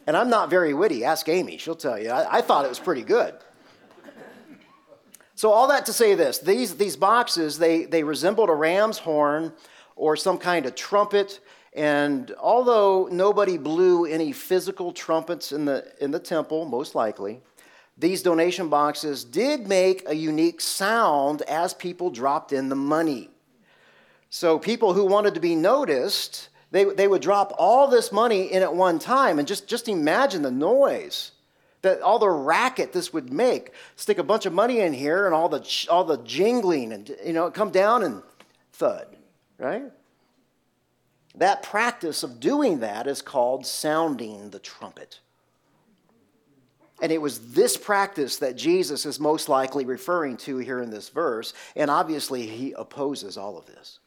And 0.07 0.17
I'm 0.17 0.29
not 0.29 0.51
very 0.51 0.75
witty. 0.75 1.05
Ask 1.05 1.29
Amy, 1.29 1.57
she'll 1.59 1.75
tell 1.75 1.99
you. 1.99 2.11
I, 2.11 2.39
I, 2.39 2.41
thought 2.41 2.65
it 2.65 2.69
was 2.69 2.79
pretty 2.79 3.03
good. 3.03 3.35
So, 5.37 5.51
all 5.51 5.69
that 5.69 5.87
to 5.87 5.93
say 5.93 6.15
this 6.15 6.39
these, 6.39 6.77
these 6.77 6.97
boxes, 6.97 7.59
they, 7.59 7.85
they 7.85 8.05
resembled 8.05 8.51
a 8.51 8.55
ram's 8.55 8.99
horn 8.99 9.53
or 9.97 10.17
some 10.17 10.39
kind 10.39 10.67
of 10.67 10.75
trumpet. 10.75 11.41
And 11.73 12.33
although 12.41 13.09
nobody 13.11 13.59
blew 13.59 14.07
any 14.07 14.33
physical 14.33 14.93
trumpets 14.93 15.51
in 15.51 15.65
the, 15.65 15.93
in 16.01 16.13
the 16.13 16.21
temple, 16.21 16.67
most 16.67 16.95
likely, 16.95 17.41
these 17.99 18.23
donation 18.23 18.69
boxes 18.69 19.25
did 19.25 19.67
make 19.67 20.09
a 20.09 20.15
unique 20.15 20.61
sound 20.61 21.43
as 21.43 21.75
people 21.75 22.11
dropped 22.11 22.53
in 22.53 22.69
the 22.69 22.77
money. 22.77 23.31
So 24.31 24.59
people 24.59 24.93
who 24.95 25.05
wanted 25.05 25.35
to 25.35 25.41
be 25.41 25.55
noticed, 25.55 26.49
they, 26.71 26.85
they 26.85 27.07
would 27.07 27.23
drop 27.23 27.53
all 27.57 27.89
this 27.89 28.11
money 28.11 28.53
in 28.53 28.63
at 28.63 28.75
one 28.75 28.99
time 28.99 29.39
and 29.39 29.47
just, 29.47 29.69
just 29.69 29.89
imagine 29.89 30.43
the 30.43 30.51
noise 30.51 31.33
that 31.85 32.03
all 32.03 32.19
the 32.19 32.29
racket 32.29 32.93
this 32.93 33.13
would 33.13 33.33
make. 33.33 33.71
Stick 33.97 34.19
a 34.19 34.23
bunch 34.23 34.45
of 34.45 34.53
money 34.53 34.81
in 34.81 34.93
here 34.93 35.27
and 35.27 35.35
all 35.35 35.49
the, 35.49 35.87
all 35.91 36.05
the 36.05 36.19
jingling 36.19 36.93
and, 36.93 37.17
you 37.25 37.33
know, 37.33 37.51
come 37.51 37.71
down 37.71 38.03
and 38.03 38.23
thud, 38.73 39.07
right? 39.59 39.85
That 41.37 41.63
practice 41.63 42.23
of 42.23 42.41
doing 42.41 42.81
that 42.81 43.07
is 43.07 43.23
called 43.23 43.67
sounding 43.67 44.51
the 44.51 44.59
trumpet. 44.59 45.21
And 47.03 47.11
it 47.11 47.21
was 47.21 47.53
this 47.53 47.77
practice 47.77 48.39
that 48.39 48.57
Jesus 48.57 49.05
is 49.05 49.19
most 49.19 49.49
likely 49.49 49.85
referring 49.85 50.37
to 50.39 50.59
here 50.59 50.81
in 50.81 50.91
this 50.91 51.09
verse. 51.09 51.53
And 51.75 51.91
obviously, 51.91 52.47
he 52.47 52.73
opposes 52.73 53.37
all 53.37 53.59
of 53.59 53.67
this. 53.67 53.99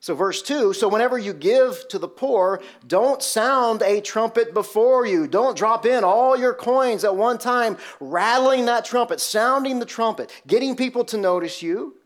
So, 0.00 0.14
verse 0.14 0.42
2 0.42 0.72
So, 0.72 0.88
whenever 0.88 1.18
you 1.18 1.32
give 1.32 1.86
to 1.88 1.98
the 1.98 2.08
poor, 2.08 2.62
don't 2.86 3.22
sound 3.22 3.82
a 3.82 4.00
trumpet 4.00 4.54
before 4.54 5.06
you. 5.06 5.26
Don't 5.26 5.56
drop 5.56 5.84
in 5.86 6.04
all 6.04 6.36
your 6.36 6.54
coins 6.54 7.04
at 7.04 7.16
one 7.16 7.38
time, 7.38 7.76
rattling 8.00 8.66
that 8.66 8.84
trumpet, 8.84 9.20
sounding 9.20 9.78
the 9.78 9.86
trumpet, 9.86 10.30
getting 10.46 10.76
people 10.76 11.04
to 11.06 11.16
notice 11.16 11.62
you 11.62 11.96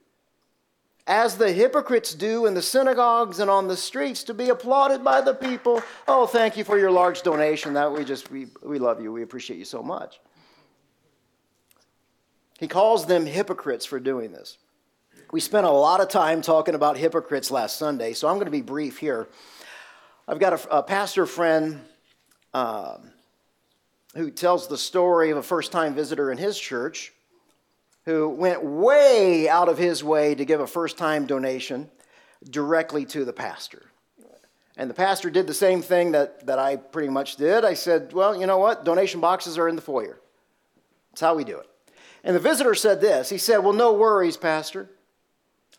as 1.07 1.37
the 1.37 1.53
hypocrites 1.53 2.15
do 2.15 2.47
in 2.47 2.55
the 2.55 2.63
synagogues 2.63 3.41
and 3.41 3.51
on 3.51 3.67
the 3.67 3.77
streets 3.77 4.23
to 4.25 4.35
be 4.35 4.51
applauded 4.51 5.03
by 5.03 5.21
the 5.21 5.35
people. 5.35 5.83
Oh, 6.07 6.27
thank 6.27 6.57
you 6.57 6.65
for 6.65 6.79
your 6.79 6.91
large 6.91 7.23
donation. 7.23 7.75
That 7.75 7.93
we 7.93 8.05
just 8.05 8.31
we, 8.31 8.47
we 8.63 8.79
love 8.79 9.03
you. 9.03 9.13
We 9.13 9.23
appreciate 9.23 9.59
you 9.59 9.65
so 9.65 9.83
much. 9.83 10.21
He 12.59 12.69
calls 12.69 13.07
them 13.07 13.27
hypocrites 13.27 13.85
for 13.85 13.99
doing 13.99 14.33
this. 14.33 14.57
We 15.33 15.41
spent 15.41 15.65
a 15.65 15.71
lot 15.71 16.03
of 16.03 16.11
time 16.11 16.43
talking 16.43 16.75
about 16.75 16.99
hypocrites 16.99 17.51
last 17.51 17.79
Sunday, 17.79 18.13
so 18.13 18.29
I'm 18.29 18.35
going 18.35 18.45
to 18.45 18.51
be 18.51 18.61
brief 18.61 18.99
here. 18.99 19.29
I've 20.29 20.39
got 20.39 20.53
a, 20.53 20.77
a 20.77 20.83
pastor 20.83 21.25
friend 21.25 21.81
um, 22.53 23.11
who 24.15 24.31
tells 24.31 24.69
the 24.69 24.77
story 24.77 25.31
of 25.31 25.39
a 25.39 25.43
first 25.43 25.73
time 25.73 25.95
visitor 25.95 26.31
in 26.31 26.37
his 26.37 26.61
church 26.61 27.15
who 28.05 28.29
went 28.29 28.63
way 28.63 29.49
out 29.49 29.71
of 29.71 29.79
his 29.79 30.05
way 30.05 30.35
to 30.35 30.45
give 30.45 30.61
a 30.61 30.67
first 30.67 30.99
time 30.99 31.25
donation 31.25 31.91
directly 32.51 33.07
to 33.07 33.25
the 33.25 33.33
pastor. 33.33 33.87
And 34.77 34.91
the 34.91 34.95
pastor 34.95 35.31
did 35.31 35.47
the 35.47 35.55
same 35.55 35.81
thing 35.81 36.13
that, 36.13 36.45
that 36.45 36.59
I 36.59 36.77
pretty 36.77 37.09
much 37.09 37.37
did. 37.37 37.65
I 37.65 37.73
said, 37.73 38.13
Well, 38.13 38.39
you 38.39 38.47
know 38.47 38.59
what? 38.59 38.85
Donation 38.85 39.23
boxes 39.23 39.57
are 39.57 39.67
in 39.67 39.77
the 39.77 39.83
foyer. 39.83 40.21
That's 41.11 41.23
how 41.23 41.35
we 41.35 41.45
do 41.45 41.59
it. 41.59 41.71
And 42.23 42.37
the 42.37 42.41
visitor 42.41 42.75
said 42.75 43.01
this 43.01 43.31
He 43.31 43.39
said, 43.39 43.59
Well, 43.61 43.73
no 43.73 43.95
worries, 43.95 44.37
Pastor. 44.37 44.91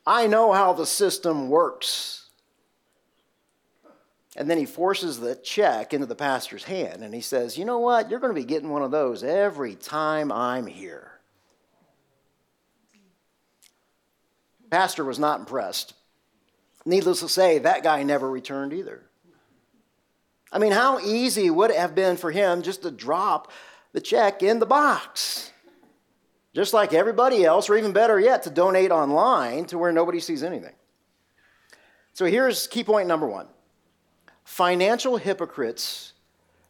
I 0.06 0.28
know 0.28 0.52
how 0.52 0.74
the 0.74 0.86
system 0.86 1.50
works. 1.50 2.30
And 4.36 4.50
then 4.50 4.58
he 4.58 4.66
forces 4.66 5.20
the 5.20 5.36
check 5.36 5.94
into 5.94 6.08
the 6.08 6.16
pastor's 6.16 6.64
hand 6.64 7.04
and 7.04 7.14
he 7.14 7.22
says, 7.22 7.58
You 7.58 7.66
know 7.66 7.80
what? 7.80 8.10
You're 8.10 8.20
going 8.20 8.34
to 8.34 8.40
be 8.40 8.46
getting 8.46 8.70
one 8.70 8.82
of 8.82 8.92
those 8.92 9.24
every 9.24 9.76
time 9.76 10.32
I'm 10.32 10.66
here. 10.66 11.12
Pastor 14.72 15.06
was 15.06 15.20
not 15.20 15.40
impressed. 15.40 15.94
Needless 16.84 17.20
to 17.20 17.30
say, 17.30 17.60
that 17.60 17.84
guy 17.84 18.02
never 18.02 18.30
returned 18.30 18.74
either. 18.74 19.04
I 20.52 20.58
mean, 20.58 20.72
how 20.72 21.00
easy 21.00 21.50
would 21.50 21.70
it 21.70 21.78
have 21.78 21.96
been 21.96 22.18
for 22.18 22.32
him 22.32 22.64
just 22.64 22.82
to 22.82 22.92
drop 22.92 23.52
the 23.94 24.02
check 24.02 24.42
in 24.42 24.58
the 24.60 24.66
box? 24.66 25.53
Just 26.54 26.74
like 26.74 26.94
everybody 26.94 27.44
else, 27.44 27.70
or 27.70 27.78
even 27.78 27.94
better 27.94 28.20
yet, 28.20 28.44
to 28.44 28.50
donate 28.50 28.92
online 28.92 29.66
to 29.66 29.78
where 29.78 29.92
nobody 29.92 30.20
sees 30.20 30.44
anything. 30.44 30.76
So 32.14 32.26
here's 32.26 32.68
key 32.68 32.84
point 32.84 33.08
number 33.08 33.28
one 33.28 33.48
financial 34.44 35.18
hypocrites 35.18 36.14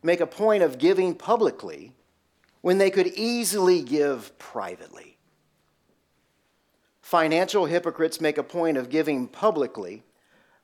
make 0.01 0.21
a 0.21 0.27
point 0.27 0.63
of 0.63 0.77
giving 0.77 1.15
publicly 1.15 1.93
when 2.61 2.77
they 2.77 2.89
could 2.89 3.07
easily 3.07 3.81
give 3.81 4.37
privately. 4.39 5.17
Financial 7.01 7.65
hypocrites 7.65 8.21
make 8.21 8.37
a 8.37 8.43
point 8.43 8.77
of 8.77 8.89
giving 8.89 9.27
publicly 9.27 10.03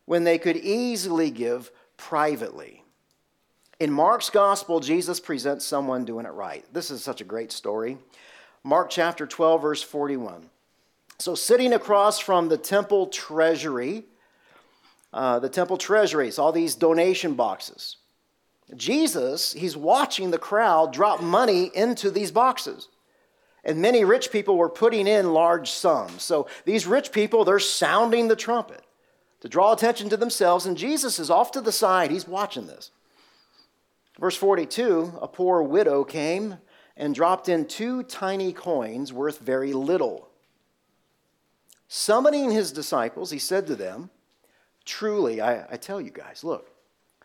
when 0.05 0.23
they 0.23 0.37
could 0.37 0.55
easily 0.57 1.29
give 1.29 1.71
privately. 1.97 2.83
In 3.79 3.91
Mark's 3.91 4.29
gospel, 4.29 4.79
Jesus 4.79 5.19
presents 5.19 5.65
someone 5.65 6.05
doing 6.05 6.25
it 6.25 6.31
right. 6.31 6.65
This 6.73 6.89
is 6.89 7.03
such 7.03 7.21
a 7.21 7.25
great 7.25 7.51
story. 7.51 7.97
Mark 8.63 8.89
chapter 8.89 9.25
12, 9.25 9.61
verse 9.61 9.83
41. 9.83 10.49
So, 11.17 11.35
sitting 11.35 11.73
across 11.73 12.19
from 12.19 12.49
the 12.49 12.57
temple 12.57 13.07
treasury, 13.07 14.05
uh, 15.13 15.39
the 15.39 15.49
temple 15.49 15.77
treasuries, 15.77 16.39
all 16.39 16.51
these 16.51 16.75
donation 16.75 17.33
boxes, 17.33 17.97
Jesus, 18.75 19.53
he's 19.53 19.75
watching 19.75 20.31
the 20.31 20.37
crowd 20.37 20.93
drop 20.93 21.21
money 21.21 21.71
into 21.73 22.11
these 22.11 22.31
boxes. 22.31 22.87
And 23.63 23.81
many 23.81 24.05
rich 24.05 24.31
people 24.31 24.55
were 24.55 24.69
putting 24.69 25.07
in 25.07 25.33
large 25.33 25.69
sums. 25.69 26.23
So 26.23 26.47
these 26.65 26.87
rich 26.87 27.11
people, 27.11 27.43
they're 27.43 27.59
sounding 27.59 28.27
the 28.27 28.35
trumpet 28.35 28.83
to 29.41 29.49
draw 29.49 29.73
attention 29.73 30.09
to 30.09 30.17
themselves. 30.17 30.65
And 30.65 30.77
Jesus 30.77 31.19
is 31.19 31.29
off 31.29 31.51
to 31.51 31.61
the 31.61 31.71
side. 31.71 32.11
He's 32.11 32.27
watching 32.27 32.67
this. 32.67 32.91
Verse 34.19 34.35
42 34.35 35.13
a 35.21 35.27
poor 35.27 35.61
widow 35.61 36.03
came 36.03 36.57
and 36.99 37.15
dropped 37.15 37.47
in 37.47 37.65
two 37.65 38.03
tiny 38.03 38.51
coins 38.51 39.11
worth 39.13 39.39
very 39.39 39.71
little. 39.71 40.27
Summoning 41.87 42.51
his 42.51 42.71
disciples, 42.71 43.31
he 43.31 43.39
said 43.39 43.65
to 43.67 43.75
them, 43.75 44.11
Truly, 44.85 45.39
I, 45.39 45.65
I 45.71 45.77
tell 45.77 46.01
you 46.01 46.11
guys, 46.11 46.43
look, 46.43 46.69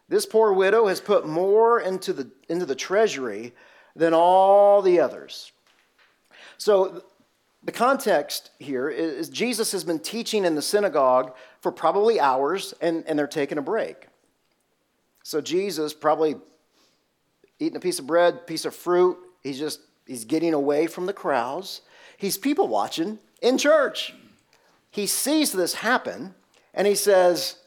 this 0.08 0.26
poor 0.26 0.52
widow 0.52 0.86
has 0.86 1.00
put 1.00 1.26
more 1.26 1.80
into 1.80 2.12
the, 2.12 2.30
into 2.48 2.66
the 2.66 2.74
treasury 2.74 3.52
than 3.96 4.14
all 4.14 4.80
the 4.80 5.00
others. 5.00 5.52
So, 6.56 7.02
the 7.64 7.72
context 7.72 8.50
here 8.58 8.90
is 8.90 9.30
Jesus 9.30 9.72
has 9.72 9.84
been 9.84 9.98
teaching 9.98 10.44
in 10.44 10.54
the 10.54 10.62
synagogue 10.62 11.34
for 11.60 11.72
probably 11.72 12.20
hours, 12.20 12.74
and, 12.80 13.02
and 13.06 13.18
they're 13.18 13.26
taking 13.26 13.56
a 13.56 13.62
break. 13.62 14.06
So, 15.22 15.40
Jesus 15.40 15.94
probably 15.94 16.36
eating 17.58 17.76
a 17.76 17.80
piece 17.80 17.98
of 17.98 18.06
bread, 18.06 18.46
piece 18.46 18.66
of 18.66 18.74
fruit, 18.74 19.18
he's 19.44 19.58
just 19.58 19.80
he's 20.06 20.24
getting 20.24 20.54
away 20.54 20.88
from 20.88 21.06
the 21.06 21.12
crowds. 21.12 21.82
he's 22.16 22.36
people 22.36 22.66
watching 22.66 23.18
in 23.40 23.58
church. 23.58 24.14
He 24.90 25.06
sees 25.06 25.52
this 25.52 25.74
happen 25.74 26.34
and 26.72 26.86
he 26.86 26.94
says, 26.94 27.58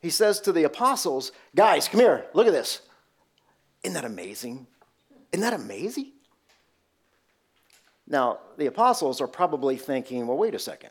he 0.00 0.10
says 0.10 0.40
to 0.40 0.52
the 0.52 0.64
apostles, 0.64 1.32
guys, 1.54 1.88
come 1.88 2.00
here, 2.00 2.26
look 2.32 2.46
at 2.46 2.52
this. 2.52 2.82
Isn't 3.82 3.94
that 3.94 4.04
amazing? 4.04 4.66
Isn't 5.32 5.42
that 5.42 5.52
amazing? 5.52 6.12
Now, 8.06 8.38
the 8.56 8.66
apostles 8.66 9.20
are 9.20 9.26
probably 9.26 9.76
thinking, 9.76 10.26
well, 10.26 10.36
wait 10.36 10.54
a 10.54 10.58
second. 10.58 10.90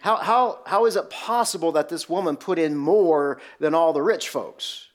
How, 0.00 0.16
how, 0.16 0.60
how 0.66 0.84
is 0.84 0.96
it 0.96 1.08
possible 1.08 1.72
that 1.72 1.88
this 1.88 2.08
woman 2.08 2.36
put 2.36 2.58
in 2.58 2.76
more 2.76 3.40
than 3.58 3.74
all 3.74 3.94
the 3.94 4.02
rich 4.02 4.28
folks? 4.28 4.88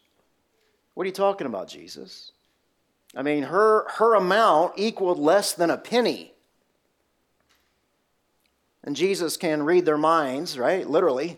What 0.93 1.03
are 1.03 1.07
you 1.07 1.13
talking 1.13 1.47
about, 1.47 1.67
Jesus? 1.67 2.31
I 3.15 3.23
mean, 3.23 3.43
her, 3.43 3.87
her 3.97 4.15
amount 4.15 4.73
equaled 4.77 5.17
less 5.17 5.53
than 5.53 5.69
a 5.69 5.77
penny. 5.77 6.33
And 8.83 8.95
Jesus 8.95 9.35
can 9.35 9.63
read 9.63 9.85
their 9.85 9.97
minds, 9.97 10.57
right? 10.57 10.87
Literally, 10.87 11.37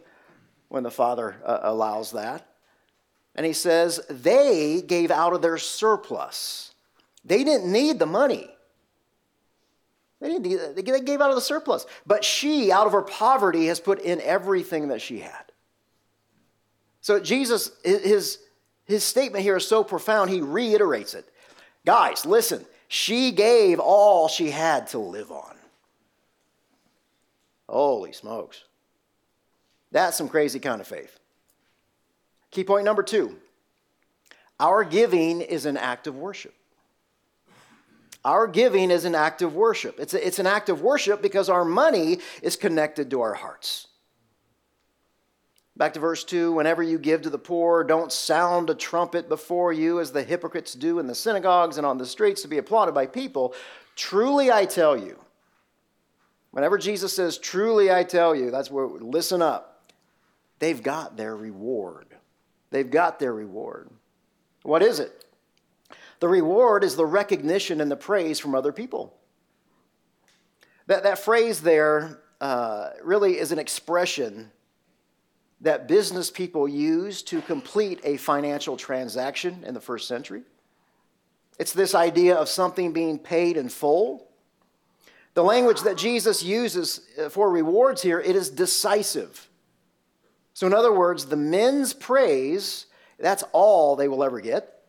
when 0.68 0.84
the 0.84 0.92
Father 0.92 1.36
uh, 1.46 1.60
allows 1.64 2.12
that. 2.12 2.48
And 3.36 3.46
he 3.46 3.54
says, 3.54 4.02
they 4.10 4.82
gave 4.82 5.12
out 5.12 5.34
of 5.34 5.42
their 5.42 5.58
surplus. 5.58 6.74
They 7.24 7.44
didn't 7.44 7.72
need 7.72 8.00
the 8.00 8.06
money. 8.06 8.50
They, 10.20 10.38
didn't, 10.38 10.76
they 10.76 11.02
gave 11.02 11.22
out 11.22 11.30
of 11.30 11.36
the 11.36 11.42
surplus. 11.42 11.86
But 12.06 12.24
she, 12.24 12.72
out 12.72 12.86
of 12.86 12.94
her 12.94 13.02
poverty, 13.02 13.68
has 13.68 13.80
put 13.80 14.02
in 14.02 14.22
everything 14.22 14.90
that 14.90 15.02
she 15.02 15.20
had. 15.20 15.52
So 17.00 17.20
Jesus, 17.20 17.72
his, 17.84 18.38
his 18.86 19.04
statement 19.04 19.44
here 19.44 19.58
is 19.58 19.68
so 19.68 19.84
profound, 19.84 20.30
he 20.30 20.42
reiterates 20.42 21.16
it. 21.16 21.28
Guys, 21.86 22.26
listen, 22.26 22.66
she 22.88 23.32
gave 23.32 23.80
all 23.80 24.28
she 24.28 24.52
had 24.52 24.88
to 24.88 25.00
live 25.00 25.32
on. 25.32 25.56
Holy 27.68 28.12
smokes. 28.12 28.64
That's 29.92 30.18
some 30.18 30.30
crazy 30.30 30.60
kind 30.60 30.82
of 30.82 30.88
faith. 30.88 31.20
Key 32.52 32.64
point 32.64 32.86
number 32.86 33.04
two 33.04 33.38
our 34.60 34.84
giving 34.84 35.42
is 35.42 35.66
an 35.66 35.76
act 35.78 36.06
of 36.06 36.16
worship. 36.18 36.54
Our 38.24 38.46
giving 38.46 38.92
is 38.92 39.06
an 39.06 39.16
act 39.16 39.42
of 39.42 39.56
worship. 39.56 40.00
It's, 40.00 40.14
a, 40.14 40.26
it's 40.26 40.38
an 40.38 40.46
act 40.46 40.70
of 40.70 40.82
worship 40.82 41.24
because 41.24 41.50
our 41.50 41.66
money 41.66 42.20
is 42.44 42.56
connected 42.56 43.10
to 43.10 43.22
our 43.22 43.34
hearts. 43.34 43.88
Back 45.78 45.94
to 45.94 46.00
verse 46.00 46.24
2 46.24 46.52
Whenever 46.54 46.84
you 46.84 46.98
give 46.98 47.22
to 47.22 47.30
the 47.30 47.38
poor, 47.38 47.84
don't 47.84 48.12
sound 48.12 48.70
a 48.70 48.76
trumpet 48.76 49.30
before 49.30 49.72
you 49.74 50.00
as 50.00 50.12
the 50.12 50.24
hypocrites 50.24 50.74
do 50.74 51.00
in 51.00 51.08
the 51.08 51.16
synagogues 51.16 51.78
and 51.78 51.86
on 51.86 51.98
the 51.98 52.06
streets 52.06 52.42
to 52.42 52.48
be 52.48 52.58
applauded 52.58 52.94
by 52.94 53.06
people. 53.06 53.54
Truly 53.96 54.52
I 54.52 54.66
tell 54.66 54.98
you, 54.98 55.20
whenever 56.52 56.78
Jesus 56.78 57.14
says, 57.14 57.38
Truly 57.38 57.92
I 57.92 58.04
tell 58.04 58.36
you, 58.36 58.52
that's 58.52 58.72
where, 58.72 58.88
listen 58.88 59.42
up. 59.42 59.92
They've 60.60 60.82
got 60.82 61.18
their 61.18 61.36
reward. 61.36 62.08
They've 62.70 62.90
got 62.90 63.20
their 63.20 63.34
reward. 63.34 63.90
What 64.64 64.84
is 64.84 65.00
it? 65.00 65.26
The 66.20 66.28
reward 66.28 66.84
is 66.84 66.96
the 66.96 67.06
recognition 67.06 67.82
and 67.82 67.90
the 67.90 67.96
praise 67.96 68.40
from 68.40 68.54
other 68.54 68.72
people. 68.72 69.18
That, 70.86 71.04
that 71.04 71.18
phrase 71.18 71.62
there 71.62 72.20
uh, 72.40 72.92
really 73.04 73.40
is 73.40 73.52
an 73.52 73.58
expression 73.58 74.52
that 75.62 75.88
business 75.88 76.32
people 76.32 76.68
use 76.68 77.22
to 77.24 77.42
complete 77.42 78.00
a 78.04 78.18
financial 78.18 78.76
transaction 78.76 79.64
in 79.66 79.74
the 79.74 79.82
first 79.82 80.08
century. 80.08 80.42
It's 81.60 81.74
this 81.74 81.94
idea 81.94 82.36
of 82.36 82.50
something 82.50 82.92
being 82.92 83.20
paid 83.20 83.58
in 83.58 83.70
full. 83.70 84.28
The 85.36 85.44
language 85.44 85.82
that 85.82 85.98
Jesus 85.98 86.42
uses 86.44 87.02
uh, 87.20 87.30
for 87.30 87.50
rewards 87.50 88.02
here, 88.02 88.20
it 88.20 88.36
is 88.36 88.50
decisive. 88.50 89.48
So 90.54 90.68
in 90.68 90.74
other 90.74 90.94
words, 90.94 91.26
the 91.26 91.38
men's 91.38 91.94
praise, 91.94 92.88
that's 93.20 93.44
all 93.54 93.96
they 93.96 94.08
will 94.08 94.24
ever 94.24 94.42
get. 94.42 94.82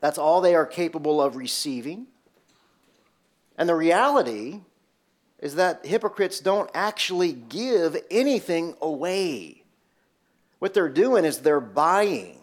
That's 0.00 0.18
all 0.18 0.40
they 0.40 0.54
are 0.54 0.66
capable 0.66 1.20
of 1.20 1.36
receiving. 1.36 2.06
And 3.56 3.68
the 3.68 3.74
reality 3.74 4.60
is 5.38 5.54
that 5.54 5.86
hypocrites 5.86 6.40
don't 6.40 6.70
actually 6.74 7.32
give 7.32 7.96
anything 8.10 8.74
away. 8.80 9.62
What 10.58 10.74
they're 10.74 10.88
doing 10.88 11.24
is 11.24 11.38
they're 11.38 11.60
buying, 11.60 12.38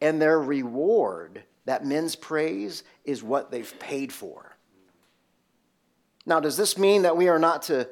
and 0.00 0.20
their 0.20 0.40
reward, 0.40 1.44
that 1.64 1.84
men's 1.84 2.16
praise, 2.16 2.82
is 3.04 3.22
what 3.22 3.50
they've 3.50 3.78
paid 3.78 4.12
for. 4.12 4.56
Now, 6.26 6.40
does 6.40 6.56
this 6.56 6.76
mean 6.76 7.02
that 7.02 7.16
we 7.16 7.28
are 7.28 7.38
not 7.38 7.62
to, 7.62 7.88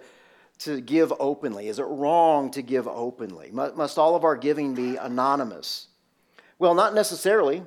to 0.61 0.81
give 0.81 1.13
openly? 1.19 1.69
Is 1.69 1.79
it 1.79 1.85
wrong 1.85 2.51
to 2.53 2.63
give 2.63 2.89
openly? 2.89 3.51
Must 3.53 3.99
all 3.99 4.17
of 4.17 4.25
our 4.25 4.37
giving 4.37 4.75
be 4.75 4.97
anonymous? 4.97 5.89
Well, 6.59 6.75
not 6.75 6.95
necessarily. 6.95 7.63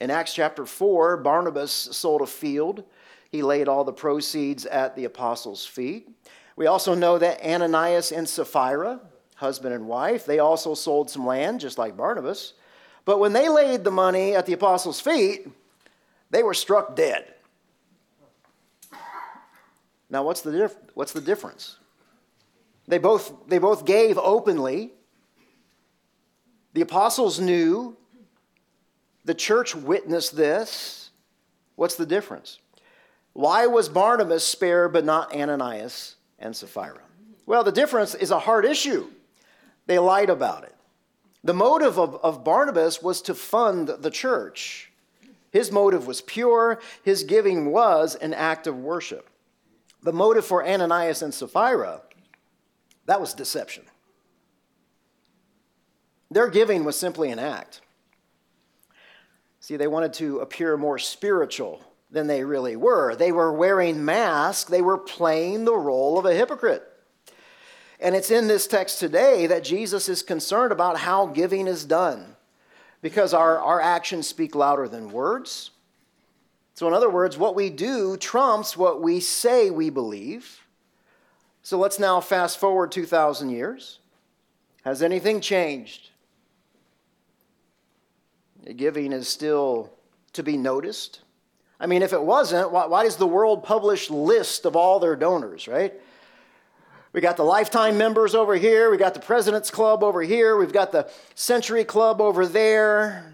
In 0.00 0.10
Acts 0.10 0.34
chapter 0.34 0.66
4, 0.66 1.18
Barnabas 1.18 1.72
sold 1.72 2.20
a 2.20 2.26
field. 2.26 2.84
He 3.30 3.42
laid 3.42 3.68
all 3.68 3.84
the 3.84 3.92
proceeds 3.92 4.66
at 4.66 4.96
the 4.96 5.04
apostles' 5.04 5.66
feet. 5.66 6.08
We 6.56 6.66
also 6.66 6.94
know 6.94 7.18
that 7.18 7.44
Ananias 7.44 8.12
and 8.12 8.28
Sapphira, 8.28 9.00
husband 9.36 9.74
and 9.74 9.86
wife, 9.86 10.24
they 10.24 10.38
also 10.38 10.74
sold 10.74 11.10
some 11.10 11.26
land, 11.26 11.60
just 11.60 11.78
like 11.78 11.96
Barnabas. 11.96 12.54
But 13.04 13.18
when 13.18 13.32
they 13.32 13.48
laid 13.48 13.84
the 13.84 13.90
money 13.90 14.34
at 14.34 14.46
the 14.46 14.52
apostles' 14.54 15.00
feet, 15.00 15.48
they 16.30 16.42
were 16.42 16.54
struck 16.54 16.96
dead. 16.96 17.34
Now, 20.08 20.22
what's 20.22 20.40
the, 20.40 20.52
dif- 20.52 20.76
what's 20.94 21.12
the 21.12 21.20
difference? 21.20 21.76
They 22.88 22.98
both, 22.98 23.48
they 23.48 23.58
both 23.58 23.84
gave 23.84 24.16
openly. 24.18 24.92
The 26.72 26.80
apostles 26.80 27.40
knew 27.40 27.96
the 29.24 29.34
church 29.34 29.74
witnessed 29.74 30.36
this. 30.36 31.10
What's 31.74 31.96
the 31.96 32.06
difference? 32.06 32.60
Why 33.36 33.66
was 33.66 33.90
Barnabas 33.90 34.46
spared 34.46 34.94
but 34.94 35.04
not 35.04 35.36
Ananias 35.36 36.16
and 36.38 36.56
Sapphira? 36.56 37.02
Well, 37.44 37.64
the 37.64 37.70
difference 37.70 38.14
is 38.14 38.30
a 38.30 38.38
hard 38.38 38.64
issue. 38.64 39.10
They 39.84 39.98
lied 39.98 40.30
about 40.30 40.64
it. 40.64 40.74
The 41.44 41.52
motive 41.52 41.98
of, 41.98 42.14
of 42.24 42.44
Barnabas 42.44 43.02
was 43.02 43.20
to 43.22 43.34
fund 43.34 43.88
the 43.88 44.10
church. 44.10 44.90
His 45.50 45.70
motive 45.70 46.06
was 46.06 46.22
pure, 46.22 46.80
his 47.02 47.24
giving 47.24 47.66
was 47.70 48.14
an 48.14 48.32
act 48.32 48.66
of 48.66 48.78
worship. 48.78 49.28
The 50.02 50.14
motive 50.14 50.46
for 50.46 50.66
Ananias 50.66 51.20
and 51.20 51.34
Sapphira, 51.34 52.00
that 53.04 53.20
was 53.20 53.34
deception. 53.34 53.84
Their 56.30 56.48
giving 56.48 56.84
was 56.84 56.98
simply 56.98 57.30
an 57.30 57.38
act. 57.38 57.82
See, 59.60 59.76
they 59.76 59.88
wanted 59.88 60.14
to 60.14 60.38
appear 60.38 60.78
more 60.78 60.98
spiritual 60.98 61.84
than 62.10 62.26
they 62.26 62.44
really 62.44 62.76
were. 62.76 63.14
They 63.14 63.32
were 63.32 63.52
wearing 63.52 64.04
masks, 64.04 64.70
they 64.70 64.82
were 64.82 64.98
playing 64.98 65.64
the 65.64 65.76
role 65.76 66.18
of 66.18 66.26
a 66.26 66.34
hypocrite. 66.34 66.82
And 67.98 68.14
it's 68.14 68.30
in 68.30 68.46
this 68.46 68.66
text 68.66 69.00
today 69.00 69.46
that 69.46 69.64
Jesus 69.64 70.08
is 70.08 70.22
concerned 70.22 70.72
about 70.72 70.98
how 70.98 71.26
giving 71.26 71.66
is 71.66 71.84
done 71.84 72.36
because 73.00 73.32
our, 73.32 73.58
our 73.58 73.80
actions 73.80 74.26
speak 74.26 74.54
louder 74.54 74.86
than 74.88 75.10
words. 75.10 75.70
So, 76.74 76.86
in 76.86 76.92
other 76.92 77.08
words, 77.08 77.38
what 77.38 77.54
we 77.54 77.70
do 77.70 78.18
trumps 78.18 78.76
what 78.76 79.00
we 79.00 79.20
say 79.20 79.70
we 79.70 79.88
believe. 79.88 80.60
So, 81.62 81.78
let's 81.78 81.98
now 81.98 82.20
fast 82.20 82.58
forward 82.58 82.92
2,000 82.92 83.48
years. 83.48 84.00
Has 84.84 85.02
anything 85.02 85.40
changed? 85.40 86.10
The 88.62 88.74
Giving 88.74 89.12
is 89.12 89.26
still 89.26 89.90
to 90.34 90.42
be 90.42 90.58
noticed. 90.58 91.22
I 91.78 91.86
mean, 91.86 92.02
if 92.02 92.12
it 92.12 92.22
wasn't, 92.22 92.72
why, 92.72 92.86
why 92.86 93.04
does 93.04 93.16
the 93.16 93.26
world 93.26 93.62
publish 93.62 94.10
list 94.10 94.64
of 94.64 94.76
all 94.76 94.98
their 94.98 95.16
donors, 95.16 95.68
right? 95.68 95.92
We 97.12 97.20
got 97.20 97.36
the 97.36 97.44
lifetime 97.44 97.96
members 97.98 98.34
over 98.34 98.54
here. 98.54 98.90
We 98.90 98.96
got 98.96 99.14
the 99.14 99.20
President's 99.20 99.70
Club 99.70 100.02
over 100.02 100.22
here. 100.22 100.56
We've 100.56 100.72
got 100.72 100.92
the 100.92 101.08
Century 101.34 101.84
Club 101.84 102.20
over 102.20 102.46
there. 102.46 103.32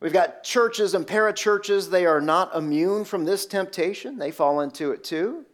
We've 0.00 0.12
got 0.12 0.42
churches 0.44 0.94
and 0.94 1.06
parachurches. 1.06 1.90
They 1.90 2.06
are 2.06 2.20
not 2.20 2.54
immune 2.54 3.04
from 3.04 3.24
this 3.24 3.46
temptation, 3.46 4.18
they 4.18 4.30
fall 4.30 4.60
into 4.60 4.90
it 4.92 5.02
too. 5.02 5.46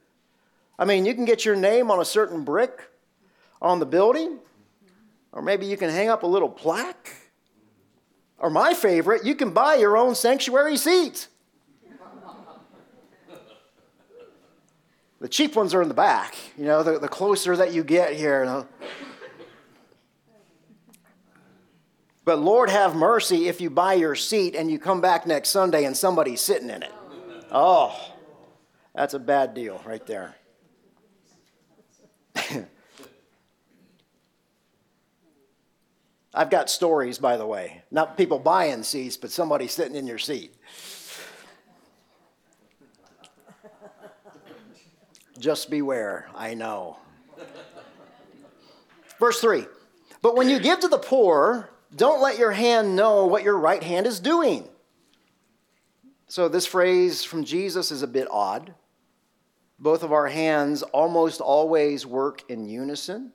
I 0.79 0.87
mean, 0.87 1.05
you 1.05 1.14
can 1.14 1.27
get 1.27 1.45
your 1.45 1.57
name 1.57 1.90
on 1.90 2.01
a 2.01 2.05
certain 2.05 2.43
brick 2.43 2.90
on 3.61 3.81
the 3.81 3.87
building, 3.87 4.38
or 5.33 5.43
maybe 5.43 5.66
you 5.66 5.77
can 5.77 5.90
hang 5.90 6.09
up 6.09 6.23
a 6.23 6.27
little 6.27 6.49
plaque 6.49 7.14
or 8.40 8.49
my 8.51 8.75
favorite, 8.75 9.25
you 9.25 9.35
can 9.35 9.51
buy 9.51 9.75
your 9.75 9.97
own 9.97 10.14
sanctuary 10.14 10.77
seat. 10.77 11.29
The 15.21 15.29
cheap 15.29 15.55
ones 15.55 15.75
are 15.75 15.83
in 15.83 15.89
the 15.89 15.95
back, 15.95 16.35
you 16.57 16.65
know, 16.65 16.83
the, 16.83 16.99
the 16.99 17.09
closer 17.09 17.55
that 17.57 17.73
you 17.73 17.85
get 17.85 18.15
here. 18.15 18.41
You 18.41 18.51
know. 18.51 18.67
But 22.25 22.39
Lord 22.39 22.71
have 22.71 22.95
mercy 22.95 23.49
if 23.49 23.61
you 23.61 23.69
buy 23.71 23.95
your 23.95 24.15
seat 24.15 24.55
and 24.55 24.71
you 24.71 24.79
come 24.79 25.01
back 25.01 25.27
next 25.27 25.49
Sunday 25.51 25.85
and 25.85 25.97
somebody's 25.97 26.41
sitting 26.41 26.71
in 26.71 26.83
it. 26.83 26.93
Oh, 27.51 28.15
That's 28.95 29.15
a 29.15 29.19
bad 29.19 29.53
deal 29.55 29.83
right 29.85 30.07
there. 30.07 30.37
I've 36.33 36.51
got 36.51 36.71
stories, 36.71 37.19
by 37.19 37.37
the 37.37 37.47
way. 37.47 37.83
Not 37.91 38.17
people 38.17 38.39
buying 38.39 38.85
seats, 38.85 39.17
but 39.17 39.33
somebody 39.33 39.67
sitting 39.67 39.97
in 39.97 40.07
your 40.07 40.19
seat. 40.19 40.55
Just 45.40 45.70
beware, 45.70 46.29
I 46.35 46.53
know. 46.53 46.98
Verse 49.18 49.40
3 49.40 49.66
But 50.20 50.37
when 50.37 50.50
you 50.50 50.61
give 50.61 50.81
to 50.81 50.88
the 50.88 50.98
poor, 50.98 51.70
don't 51.96 52.22
let 52.22 52.38
your 52.38 52.53
hand 52.53 52.94
know 52.94 53.24
what 53.24 53.42
your 53.42 53.59
right 53.59 53.83
hand 53.83 54.07
is 54.07 54.20
doing. 54.20 54.68
So, 56.29 56.48
this 56.48 56.66
phrase 56.66 57.24
from 57.24 57.44
Jesus 57.44 57.90
is 57.90 58.03
a 58.03 58.07
bit 58.07 58.29
odd. 58.31 58.74
Both 59.79 60.03
of 60.03 60.12
our 60.12 60.29
hands 60.29 60.83
almost 60.83 61.40
always 61.40 62.05
work 62.05 62.42
in 62.50 62.68
unison. 62.68 63.33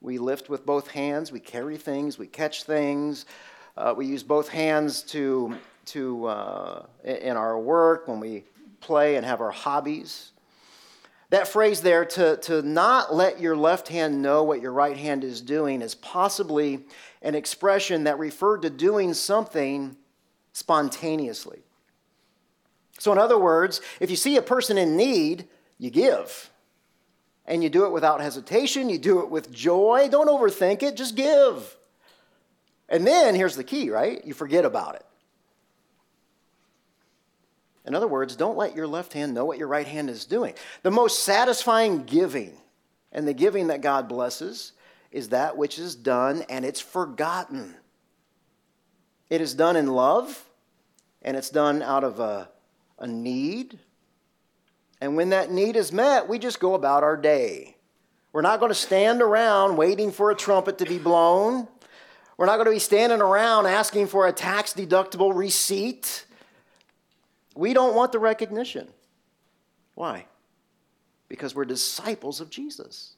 We 0.00 0.18
lift 0.18 0.48
with 0.48 0.64
both 0.64 0.88
hands, 0.88 1.32
we 1.32 1.40
carry 1.40 1.76
things, 1.76 2.18
we 2.18 2.28
catch 2.28 2.62
things. 2.62 3.26
Uh, 3.76 3.92
we 3.94 4.06
use 4.06 4.22
both 4.22 4.48
hands 4.48 5.02
to, 5.02 5.56
to 5.86 6.26
uh, 6.26 6.86
in 7.04 7.36
our 7.36 7.58
work 7.58 8.06
when 8.08 8.20
we 8.20 8.44
play 8.80 9.16
and 9.16 9.26
have 9.26 9.40
our 9.40 9.50
hobbies. 9.50 10.32
That 11.30 11.48
phrase 11.48 11.80
there, 11.80 12.04
to, 12.04 12.36
to 12.38 12.62
not 12.62 13.12
let 13.14 13.40
your 13.40 13.56
left 13.56 13.88
hand 13.88 14.22
know 14.22 14.44
what 14.44 14.60
your 14.60 14.72
right 14.72 14.96
hand 14.96 15.24
is 15.24 15.40
doing, 15.40 15.82
is 15.82 15.94
possibly 15.94 16.84
an 17.20 17.34
expression 17.34 18.04
that 18.04 18.18
referred 18.18 18.62
to 18.62 18.70
doing 18.70 19.12
something 19.12 19.96
spontaneously. 20.52 21.62
So, 22.98 23.12
in 23.12 23.18
other 23.18 23.38
words, 23.38 23.80
if 24.00 24.08
you 24.08 24.16
see 24.16 24.36
a 24.36 24.42
person 24.42 24.78
in 24.78 24.96
need, 24.96 25.48
you 25.78 25.90
give. 25.90 26.50
And 27.44 27.62
you 27.62 27.70
do 27.70 27.86
it 27.86 27.92
without 27.92 28.20
hesitation, 28.20 28.88
you 28.88 28.98
do 28.98 29.20
it 29.20 29.30
with 29.30 29.52
joy. 29.52 30.08
Don't 30.10 30.28
overthink 30.28 30.82
it, 30.82 30.96
just 30.96 31.14
give. 31.14 31.76
And 32.88 33.06
then 33.06 33.34
here's 33.34 33.56
the 33.56 33.64
key, 33.64 33.90
right? 33.90 34.24
You 34.24 34.32
forget 34.32 34.64
about 34.64 34.94
it. 34.94 35.04
In 37.86 37.94
other 37.94 38.08
words, 38.08 38.34
don't 38.34 38.56
let 38.56 38.74
your 38.74 38.86
left 38.86 39.12
hand 39.12 39.32
know 39.32 39.44
what 39.44 39.58
your 39.58 39.68
right 39.68 39.86
hand 39.86 40.10
is 40.10 40.24
doing. 40.24 40.54
The 40.82 40.90
most 40.90 41.20
satisfying 41.20 42.04
giving 42.04 42.52
and 43.12 43.26
the 43.26 43.34
giving 43.34 43.68
that 43.68 43.80
God 43.80 44.08
blesses 44.08 44.72
is 45.12 45.28
that 45.28 45.56
which 45.56 45.78
is 45.78 45.94
done 45.94 46.44
and 46.48 46.64
it's 46.64 46.80
forgotten. 46.80 47.74
It 49.30 49.40
is 49.40 49.54
done 49.54 49.76
in 49.76 49.86
love 49.86 50.44
and 51.22 51.36
it's 51.36 51.50
done 51.50 51.82
out 51.82 52.04
of 52.04 52.20
a, 52.20 52.48
a 52.98 53.06
need. 53.06 53.78
And 55.00 55.16
when 55.16 55.30
that 55.30 55.50
need 55.50 55.76
is 55.76 55.92
met, 55.92 56.28
we 56.28 56.38
just 56.38 56.58
go 56.58 56.74
about 56.74 57.04
our 57.04 57.16
day. 57.16 57.76
We're 58.32 58.42
not 58.42 58.60
going 58.60 58.70
to 58.70 58.74
stand 58.74 59.22
around 59.22 59.76
waiting 59.76 60.10
for 60.10 60.30
a 60.30 60.34
trumpet 60.34 60.78
to 60.78 60.84
be 60.84 60.98
blown. 60.98 61.68
We're 62.36 62.46
not 62.46 62.56
going 62.56 62.66
to 62.66 62.72
be 62.72 62.78
standing 62.78 63.22
around 63.22 63.66
asking 63.66 64.08
for 64.08 64.26
a 64.26 64.32
tax 64.32 64.74
deductible 64.74 65.34
receipt. 65.34 66.26
We 67.56 67.72
don't 67.72 67.94
want 67.94 68.12
the 68.12 68.18
recognition. 68.18 68.88
Why? 69.94 70.26
Because 71.28 71.54
we're 71.54 71.64
disciples 71.64 72.40
of 72.40 72.50
Jesus. 72.50 73.14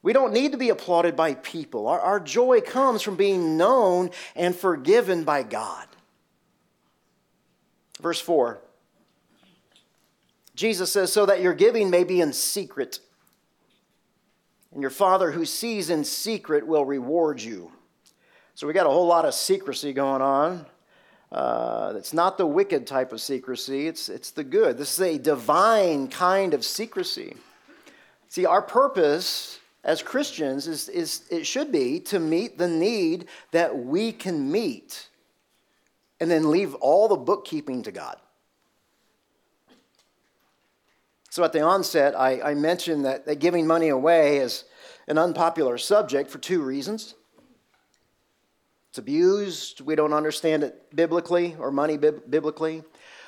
We 0.00 0.12
don't 0.12 0.32
need 0.32 0.52
to 0.52 0.58
be 0.58 0.70
applauded 0.70 1.16
by 1.16 1.34
people. 1.34 1.88
Our, 1.88 2.00
our 2.00 2.20
joy 2.20 2.60
comes 2.60 3.02
from 3.02 3.16
being 3.16 3.56
known 3.56 4.10
and 4.36 4.54
forgiven 4.54 5.24
by 5.24 5.42
God. 5.42 5.86
Verse 8.00 8.20
4 8.20 8.60
Jesus 10.54 10.90
says, 10.90 11.12
So 11.12 11.26
that 11.26 11.40
your 11.40 11.54
giving 11.54 11.88
may 11.88 12.02
be 12.04 12.20
in 12.20 12.32
secret, 12.32 13.00
and 14.72 14.82
your 14.82 14.90
Father 14.90 15.30
who 15.30 15.44
sees 15.44 15.88
in 15.88 16.04
secret 16.04 16.66
will 16.66 16.84
reward 16.84 17.40
you. 17.40 17.70
So 18.54 18.66
we 18.66 18.72
got 18.72 18.86
a 18.86 18.90
whole 18.90 19.06
lot 19.06 19.24
of 19.24 19.34
secrecy 19.34 19.92
going 19.92 20.20
on. 20.20 20.66
Uh, 21.30 21.92
it's 21.96 22.14
not 22.14 22.38
the 22.38 22.46
wicked 22.46 22.86
type 22.86 23.12
of 23.12 23.20
secrecy, 23.20 23.86
it's, 23.86 24.08
it's 24.08 24.30
the 24.30 24.44
good. 24.44 24.78
This 24.78 24.98
is 24.98 25.00
a 25.00 25.18
divine 25.18 26.08
kind 26.08 26.54
of 26.54 26.64
secrecy. 26.64 27.36
See, 28.28 28.46
our 28.46 28.62
purpose 28.62 29.58
as 29.84 30.02
Christians 30.02 30.66
is, 30.66 30.88
is 30.88 31.24
it 31.30 31.46
should 31.46 31.70
be 31.70 32.00
to 32.00 32.18
meet 32.18 32.58
the 32.58 32.68
need 32.68 33.26
that 33.52 33.76
we 33.76 34.12
can 34.12 34.50
meet 34.50 35.08
and 36.20 36.30
then 36.30 36.50
leave 36.50 36.74
all 36.76 37.08
the 37.08 37.16
bookkeeping 37.16 37.82
to 37.84 37.92
God. 37.92 38.16
So 41.30 41.44
at 41.44 41.52
the 41.52 41.60
onset, 41.60 42.18
I, 42.18 42.40
I 42.40 42.54
mentioned 42.54 43.04
that, 43.04 43.26
that 43.26 43.38
giving 43.38 43.66
money 43.66 43.88
away 43.88 44.38
is 44.38 44.64
an 45.06 45.18
unpopular 45.18 45.78
subject 45.78 46.30
for 46.30 46.38
two 46.38 46.62
reasons. 46.62 47.14
It's 48.98 49.04
abused. 49.04 49.80
We 49.80 49.94
don't 49.94 50.12
understand 50.12 50.64
it 50.64 50.92
biblically 50.92 51.54
or 51.60 51.70
money 51.70 51.96
biblically. 51.96 52.82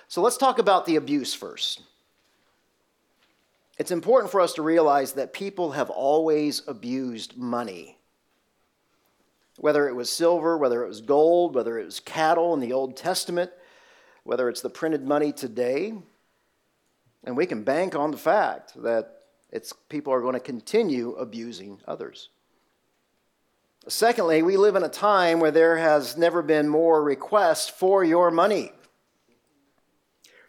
So 0.08 0.20
let's 0.20 0.36
talk 0.36 0.58
about 0.58 0.84
the 0.84 0.96
abuse 0.96 1.32
first. 1.32 1.82
It's 3.78 3.92
important 3.92 4.32
for 4.32 4.40
us 4.40 4.54
to 4.54 4.62
realize 4.62 5.12
that 5.12 5.32
people 5.32 5.70
have 5.70 5.88
always 5.88 6.62
abused 6.66 7.36
money. 7.36 7.96
Whether 9.58 9.88
it 9.88 9.94
was 9.94 10.10
silver, 10.10 10.58
whether 10.58 10.82
it 10.82 10.88
was 10.88 11.02
gold, 11.02 11.54
whether 11.54 11.78
it 11.78 11.84
was 11.84 12.00
cattle 12.00 12.52
in 12.52 12.58
the 12.58 12.72
Old 12.72 12.96
Testament, 12.96 13.52
whether 14.24 14.48
it's 14.48 14.62
the 14.62 14.70
printed 14.70 15.06
money 15.06 15.30
today. 15.30 15.94
And 17.22 17.36
we 17.36 17.46
can 17.46 17.62
bank 17.62 17.94
on 17.94 18.10
the 18.10 18.16
fact 18.16 18.72
that 18.82 19.20
it's, 19.50 19.72
people 19.88 20.12
are 20.12 20.20
going 20.20 20.34
to 20.34 20.40
continue 20.40 21.12
abusing 21.12 21.78
others. 21.86 22.30
Secondly, 23.88 24.42
we 24.42 24.56
live 24.56 24.76
in 24.76 24.82
a 24.82 24.88
time 24.88 25.40
where 25.40 25.50
there 25.50 25.78
has 25.78 26.16
never 26.16 26.42
been 26.42 26.68
more 26.68 27.02
requests 27.02 27.68
for 27.68 28.04
your 28.04 28.30
money. 28.30 28.72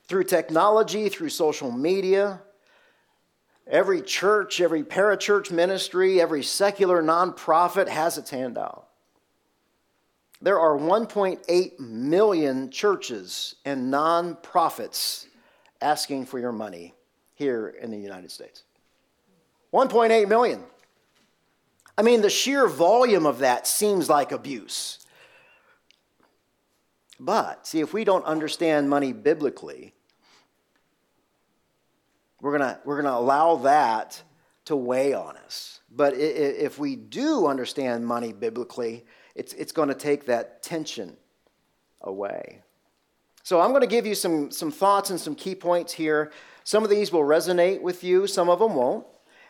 Through 0.08 0.26
technology, 0.26 1.08
through 1.08 1.30
social 1.30 1.72
media, 1.72 2.41
every 3.65 4.02
church, 4.02 4.60
every 4.60 4.84
parachurch 4.84 5.50
ministry, 5.50 6.20
every 6.20 6.44
secular 6.44 7.02
nonprofit 7.02 7.88
has 7.88 8.17
its 8.17 8.30
handout. 8.30 8.88
There 10.41 10.60
are 10.60 10.78
1.8 10.78 11.80
million 11.80 12.72
churches 12.72 13.56
and 13.63 13.94
nonprofits 13.94 15.28
asking 15.80 16.26
for 16.26 16.39
your 16.39 16.52
money 16.52 16.96
here 17.36 17.70
in 17.70 17.91
the 17.91 17.98
United 17.98 18.32
States. 18.32 18.63
1.8 19.74 20.28
million. 20.28 20.63
I 22.01 22.03
mean, 22.03 22.21
the 22.21 22.31
sheer 22.31 22.67
volume 22.67 23.27
of 23.27 23.37
that 23.39 23.67
seems 23.67 24.09
like 24.09 24.31
abuse. 24.31 24.97
But, 27.19 27.67
see, 27.67 27.79
if 27.79 27.93
we 27.93 28.03
don't 28.03 28.25
understand 28.25 28.89
money 28.89 29.13
biblically, 29.13 29.93
we're 32.41 32.57
going 32.57 32.75
we're 32.85 32.99
gonna 32.99 33.15
allow 33.15 33.57
that 33.57 34.19
to 34.65 34.75
weigh 34.75 35.13
on 35.13 35.37
us. 35.37 35.81
But 35.91 36.15
if 36.15 36.79
we 36.79 36.95
do 36.95 37.45
understand 37.45 38.07
money 38.07 38.33
biblically, 38.33 39.05
it's, 39.35 39.53
it's 39.53 39.71
going 39.71 39.89
to 39.89 39.93
take 39.93 40.25
that 40.25 40.63
tension 40.63 41.15
away. 42.01 42.63
So 43.43 43.61
I'm 43.61 43.69
going 43.69 43.81
to 43.81 43.87
give 43.87 44.07
you 44.07 44.15
some, 44.15 44.49
some 44.49 44.71
thoughts 44.71 45.11
and 45.11 45.19
some 45.19 45.35
key 45.35 45.53
points 45.53 45.93
here. 45.93 46.31
Some 46.63 46.83
of 46.83 46.89
these 46.89 47.11
will 47.11 47.21
resonate 47.21 47.79
with 47.79 48.03
you, 48.03 48.25
some 48.25 48.49
of 48.49 48.57
them 48.57 48.73
won't. 48.73 49.05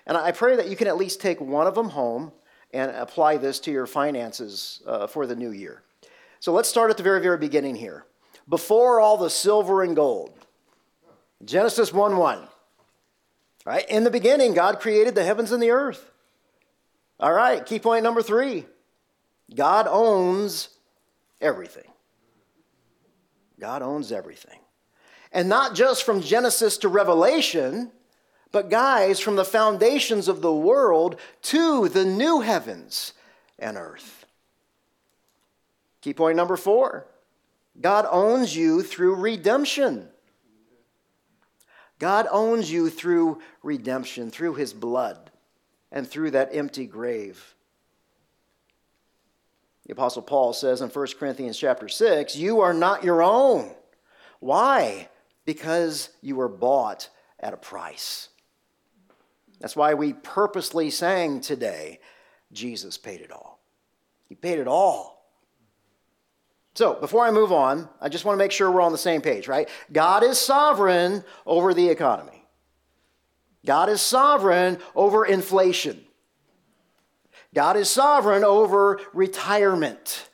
And 0.06 0.18
I 0.18 0.34
pray 0.34 0.58
that 0.58 0.68
you 0.68 0.76
can 0.76 0.88
at 0.88 0.98
least 0.98 1.22
take 1.22 1.40
one 1.40 1.66
of 1.66 1.76
them 1.76 1.90
home 1.90 2.34
and 2.74 2.92
apply 2.92 3.38
this 3.38 3.60
to 3.62 3.72
your 3.72 3.88
finances 3.88 4.82
uh, 4.86 5.08
for 5.08 5.26
the 5.28 5.36
new 5.36 5.52
year. 5.52 5.82
So 6.40 6.54
let's 6.54 6.70
start 6.70 6.90
at 6.90 6.98
the 6.98 7.04
very, 7.04 7.22
very 7.22 7.38
beginning 7.38 7.76
here. 7.76 8.06
Before 8.50 9.00
all 9.00 9.18
the 9.18 9.30
silver 9.30 9.84
and 9.84 9.96
gold, 9.96 10.34
Genesis 11.44 11.94
1 11.94 12.18
1. 12.18 12.48
Right? 13.64 13.88
In 13.90 14.04
the 14.04 14.12
beginning, 14.12 14.54
God 14.54 14.80
created 14.80 15.14
the 15.14 15.24
heavens 15.24 15.52
and 15.52 15.62
the 15.62 15.70
earth. 15.70 16.10
All 17.20 17.32
right, 17.32 17.64
key 17.64 17.78
point 17.78 18.04
number 18.04 18.24
three 18.24 18.66
God 19.54 19.88
owns 19.88 20.70
everything. 21.40 21.90
God 23.60 23.84
owns 23.84 24.12
everything. 24.12 24.60
And 25.32 25.48
not 25.48 25.76
just 25.76 26.04
from 26.04 26.22
Genesis 26.22 26.78
to 26.80 26.90
Revelation, 26.90 27.92
but, 28.52 28.70
guys, 28.70 29.20
from 29.20 29.36
the 29.36 29.46
foundations 29.46 30.28
of 30.28 30.42
the 30.42 30.54
world 30.54 31.18
to 31.44 31.88
the 31.88 32.06
new 32.06 32.42
heavens 32.42 33.14
and 33.58 33.78
earth. 33.78 34.26
Key 36.02 36.14
point 36.14 36.36
number 36.36 36.58
four 36.58 37.06
God 37.80 38.06
owns 38.10 38.56
you 38.56 38.84
through 38.84 39.16
redemption. 39.16 40.10
God 42.00 42.28
owns 42.32 42.72
you 42.72 42.90
through 42.90 43.42
redemption, 43.62 44.32
through 44.32 44.56
his 44.56 44.74
blood, 44.74 45.30
and 45.92 46.08
through 46.08 46.32
that 46.32 46.50
empty 46.52 46.88
grave. 46.88 47.54
The 49.86 49.94
apostle 49.94 50.24
Paul 50.24 50.54
says 50.54 50.82
in 50.82 50.90
1 50.90 51.08
Corinthians 51.20 51.60
chapter 51.60 51.88
6, 51.88 52.36
you 52.36 52.62
are 52.62 52.74
not 52.74 53.04
your 53.04 53.22
own. 53.22 53.72
Why? 54.40 55.10
Because 55.46 56.10
you 56.22 56.36
were 56.36 56.48
bought 56.48 57.10
at 57.40 57.54
a 57.54 57.58
price. 57.58 58.30
That's 59.62 59.76
why 59.76 59.94
we 59.94 60.14
purposely 60.14 60.90
sang 60.90 61.40
today, 61.40 62.00
Jesus 62.52 62.98
paid 62.98 63.22
it 63.22 63.32
all. 63.32 63.60
He 64.28 64.36
paid 64.36 64.60
it 64.60 64.68
all. 64.68 65.22
So, 66.74 66.96
before 66.96 67.26
I 67.26 67.32
move 67.32 67.52
on, 67.52 67.88
I 68.00 68.10
just 68.10 68.26
want 68.26 68.36
to 68.36 68.44
make 68.44 68.52
sure 68.52 68.72
we're 68.72 68.82
on 68.82 68.92
the 68.92 68.98
same 68.98 69.22
page, 69.22 69.48
right? 69.48 69.70
God 69.92 70.24
is 70.24 70.40
sovereign 70.40 71.24
over 71.46 71.74
the 71.74 71.90
economy. 71.90 72.46
God 73.66 73.90
is 73.90 74.02
sovereign 74.02 74.80
over 74.96 75.26
inflation. 75.26 76.02
God 77.54 77.78
is 77.78 77.90
sovereign 77.90 78.44
over 78.44 79.00
retirement. 79.14 80.30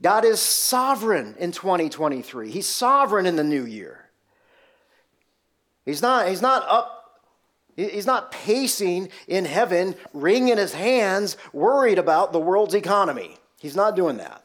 God 0.00 0.24
is 0.24 0.38
sovereign 0.38 1.34
in 1.38 1.50
2023. 1.50 2.50
He's 2.50 2.68
sovereign 2.68 3.26
in 3.26 3.36
the 3.36 3.44
new 3.44 3.64
year. 3.64 4.10
He's 5.84 6.02
not, 6.02 6.28
he's 6.28 6.42
not 6.42 6.64
up 6.68 7.01
He's 7.76 8.06
not 8.06 8.32
pacing 8.32 9.08
in 9.26 9.44
heaven, 9.44 9.94
wringing 10.12 10.58
his 10.58 10.74
hands, 10.74 11.36
worried 11.52 11.98
about 11.98 12.32
the 12.32 12.40
world's 12.40 12.74
economy. 12.74 13.36
He's 13.60 13.76
not 13.76 13.96
doing 13.96 14.18
that. 14.18 14.44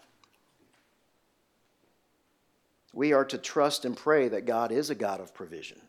We 2.94 3.13
are 3.13 3.26
to 3.26 3.38
trust 3.38 3.86
and 3.86 3.96
pray 3.96 4.30
that 4.30 4.46
God 4.46 4.72
is 4.72 4.90
a 4.90 4.96
God 4.96 5.20
of 5.20 5.34
provision. 5.34 5.80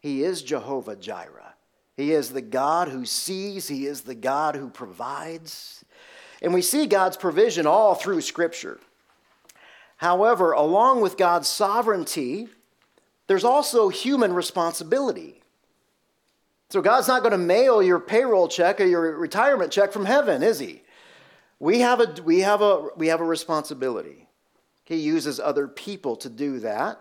He 0.00 0.22
is 0.22 0.42
Jehovah 0.42 0.96
Jireh. 0.96 1.54
He 1.96 2.12
is 2.12 2.30
the 2.30 2.42
God 2.42 2.88
who 2.88 3.04
sees, 3.04 3.68
He 3.68 3.86
is 3.86 4.02
the 4.02 4.14
God 4.14 4.54
who 4.54 4.68
provides. 4.68 5.84
And 6.40 6.52
we 6.52 6.62
see 6.62 6.86
God's 6.86 7.16
provision 7.16 7.66
all 7.66 7.94
through 7.94 8.20
Scripture. 8.20 8.78
However, 9.96 10.52
along 10.52 11.00
with 11.00 11.16
God's 11.16 11.48
sovereignty, 11.48 12.48
there's 13.28 13.44
also 13.44 13.88
human 13.88 14.32
responsibility. 14.32 15.41
So 16.72 16.80
God's 16.80 17.06
not 17.06 17.20
going 17.20 17.32
to 17.32 17.36
mail 17.36 17.82
your 17.82 18.00
payroll 18.00 18.48
check 18.48 18.80
or 18.80 18.86
your 18.86 19.18
retirement 19.18 19.70
check 19.70 19.92
from 19.92 20.06
heaven, 20.06 20.42
is 20.42 20.58
he? 20.58 20.80
We 21.58 21.80
have 21.80 22.00
a, 22.00 22.22
we 22.22 22.40
have 22.40 22.62
a, 22.62 22.88
we 22.96 23.08
have 23.08 23.20
a 23.20 23.24
responsibility. 23.24 24.26
He 24.82 24.96
uses 24.96 25.38
other 25.38 25.68
people 25.68 26.16
to 26.16 26.30
do 26.30 26.60
that. 26.60 26.98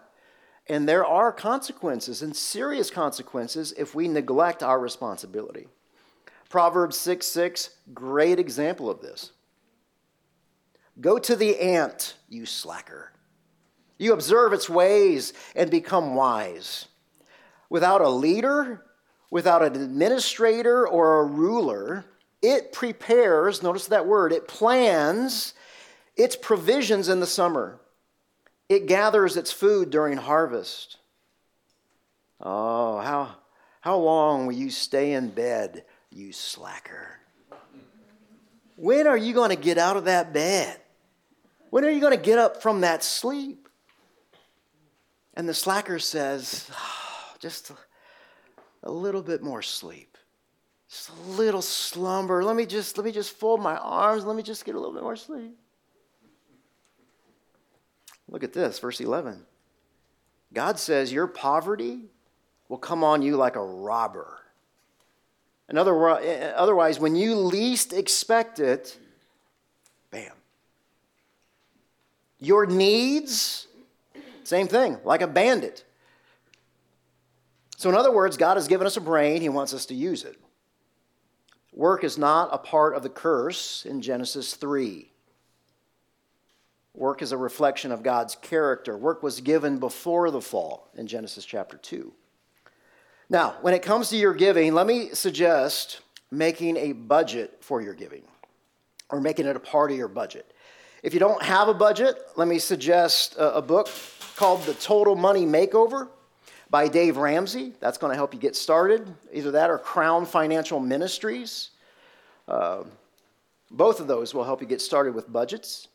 And 0.68 0.90
there 0.90 1.06
are 1.06 1.32
consequences 1.32 2.22
and 2.22 2.36
serious 2.36 2.92
consequences 2.92 3.74
if 3.78 3.96
we 3.96 4.10
neglect 4.10 4.62
our 4.62 4.78
responsibility. 4.78 5.70
Proverbs 6.50 6.98
6 6.98 7.26
6, 7.26 7.70
great 7.94 8.40
example 8.40 8.90
of 8.90 9.00
this. 9.00 9.32
Go 11.00 11.18
to 11.18 11.34
the 11.34 11.58
ant, 11.58 12.16
you 12.28 12.46
slacker. 12.46 13.14
You 13.98 14.12
observe 14.12 14.52
its 14.52 14.70
ways 14.70 15.32
and 15.56 15.72
become 15.72 16.14
wise. 16.14 16.90
Without 17.70 18.02
a 18.02 18.10
leader, 18.10 18.84
without 19.32 19.64
an 19.64 19.82
administrator 19.82 20.88
or 20.88 21.22
a 21.22 21.26
ruler, 21.26 22.06
it 22.42 22.72
prepares, 22.74 23.64
notice 23.64 23.88
that 23.88 24.06
word, 24.06 24.32
it 24.32 24.48
plans 24.48 25.56
its 26.16 26.36
provisions 26.36 27.10
in 27.10 27.20
the 27.20 27.26
summer. 27.26 27.80
It 28.70 28.86
gathers 28.86 29.38
its 29.38 29.52
food 29.52 29.90
during 29.90 30.18
harvest. 30.18 30.98
Oh, 32.40 33.00
how, 33.00 33.36
how 33.80 33.98
long 33.98 34.46
will 34.46 34.54
you 34.54 34.70
stay 34.70 35.14
in 35.14 35.30
bed, 35.30 35.86
you 36.12 36.34
slacker? 36.34 37.20
When 38.76 39.08
are 39.08 39.18
you 39.18 39.34
going 39.34 39.50
to 39.50 39.56
get 39.56 39.78
out 39.78 39.98
of 39.98 40.06
that 40.06 40.34
bed? 40.34 40.78
When 41.70 41.86
are 41.86 41.90
you 41.90 42.02
going 42.02 42.18
to 42.18 42.24
get 42.24 42.40
up 42.40 42.62
from 42.62 42.82
that 42.82 43.04
sleep? 43.04 43.70
And 45.36 45.48
the 45.48 45.54
slacker 45.54 46.00
says, 46.00 46.70
oh, 46.74 47.36
just 47.40 47.72
a 48.84 48.92
little 48.92 49.22
bit 49.22 49.42
more 49.42 49.62
sleep. 49.62 50.18
Just 50.90 51.10
a 51.10 51.30
little 51.32 51.62
slumber. 51.62 52.44
Let 52.44 52.56
me 52.56 52.66
just 52.66 52.98
let 52.98 53.06
me 53.06 53.12
just 53.12 53.32
fold 53.32 53.62
my 53.62 53.78
arms. 53.78 54.26
Let 54.26 54.36
me 54.36 54.44
just 54.44 54.66
get 54.66 54.76
a 54.76 54.80
little 54.80 54.94
bit 54.94 55.04
more 55.04 55.16
sleep. 55.16 55.58
Look 58.28 58.44
at 58.44 58.54
this, 58.54 58.80
verse 58.80 59.00
11. 59.00 59.46
God 60.54 60.80
says, 60.80 61.12
Your 61.12 61.28
poverty 61.28 62.00
will 62.70 62.78
come 62.78 63.04
on 63.04 63.22
you 63.22 63.36
like 63.36 63.56
a 63.56 63.64
robber. 63.64 64.40
In 65.70 65.78
other, 65.78 66.10
eh, 66.10 66.24
eh, 66.24 66.54
otherwise, 66.56 67.00
when 67.00 67.16
you 67.16 67.36
least 67.36 67.94
expect 67.94 68.60
it, 68.60 68.98
bam. 70.10 70.34
Your 72.40 72.66
needs, 72.66 73.68
same 74.44 74.68
thing, 74.68 74.98
like 75.06 75.22
a 75.22 75.28
bandit. 75.28 75.86
So, 77.82 77.90
in 77.90 77.96
other 77.96 78.12
words, 78.12 78.38
God 78.38 78.58
has 78.58 78.68
given 78.68 78.86
us 78.86 78.98
a 78.98 79.02
brain, 79.02 79.42
He 79.42 79.50
wants 79.50 79.74
us 79.74 79.88
to 79.88 79.96
use 79.96 80.24
it. 80.24 80.40
Work 81.74 82.04
is 82.04 82.16
not 82.16 82.50
a 82.52 82.60
part 82.60 82.94
of 82.94 83.02
the 83.02 83.10
curse 83.10 83.88
in 83.88 84.04
Genesis 84.04 84.54
3. 84.54 85.12
Work 86.94 87.24
is 87.24 87.32
a 87.32 87.38
reflection 87.38 87.92
of 87.92 88.04
God's 88.04 88.36
character. 88.36 88.96
Work 88.96 89.24
was 89.24 89.42
given 89.42 89.80
before 89.80 90.30
the 90.30 90.42
fall 90.42 90.92
in 90.96 91.08
Genesis 91.08 91.44
chapter 91.44 91.76
2. 91.76 92.14
Now, 93.32 93.56
when 93.62 93.74
it 93.74 93.82
comes 93.82 94.10
to 94.10 94.16
your 94.16 94.36
giving, 94.36 94.76
let 94.76 94.86
me 94.86 95.10
suggest 95.14 96.02
making 96.30 96.78
a 96.78 96.92
budget 96.92 97.58
for 97.62 97.82
your 97.82 97.96
giving 97.96 98.22
or 99.10 99.20
making 99.20 99.48
it 99.48 99.56
a 99.56 99.60
part 99.60 99.90
of 99.90 99.98
your 99.98 100.08
budget. 100.08 100.54
If 101.02 101.16
you 101.16 101.20
don't 101.20 101.42
have 101.42 101.68
a 101.68 101.74
budget, 101.74 102.28
let 102.36 102.48
me 102.48 102.60
suggest 102.60 103.34
a, 103.40 103.60
book 103.60 103.90
called 104.36 104.66
The 104.66 104.76
Total 104.76 105.16
Money 105.16 105.48
Makeover 105.48 106.10
by 106.72 106.88
Dave 106.88 107.18
Ramsey. 107.18 107.74
That's 107.82 107.98
going 107.98 108.12
to 108.12 108.16
help 108.16 108.34
you 108.34 108.40
get 108.40 108.56
started. 108.56 109.14
Either 109.34 109.52
that 109.52 109.70
or 109.70 109.78
Crown 109.78 110.26
Financial 110.26 110.80
Ministries. 110.80 111.72
Uh, 112.48 112.84
both 113.70 114.00
of 114.00 114.08
those 114.08 114.34
will 114.34 114.46
help 114.46 114.62
you 114.62 114.68
get 114.68 114.82
started 114.82 115.14
with 115.14 115.32
budgets. 115.32 115.90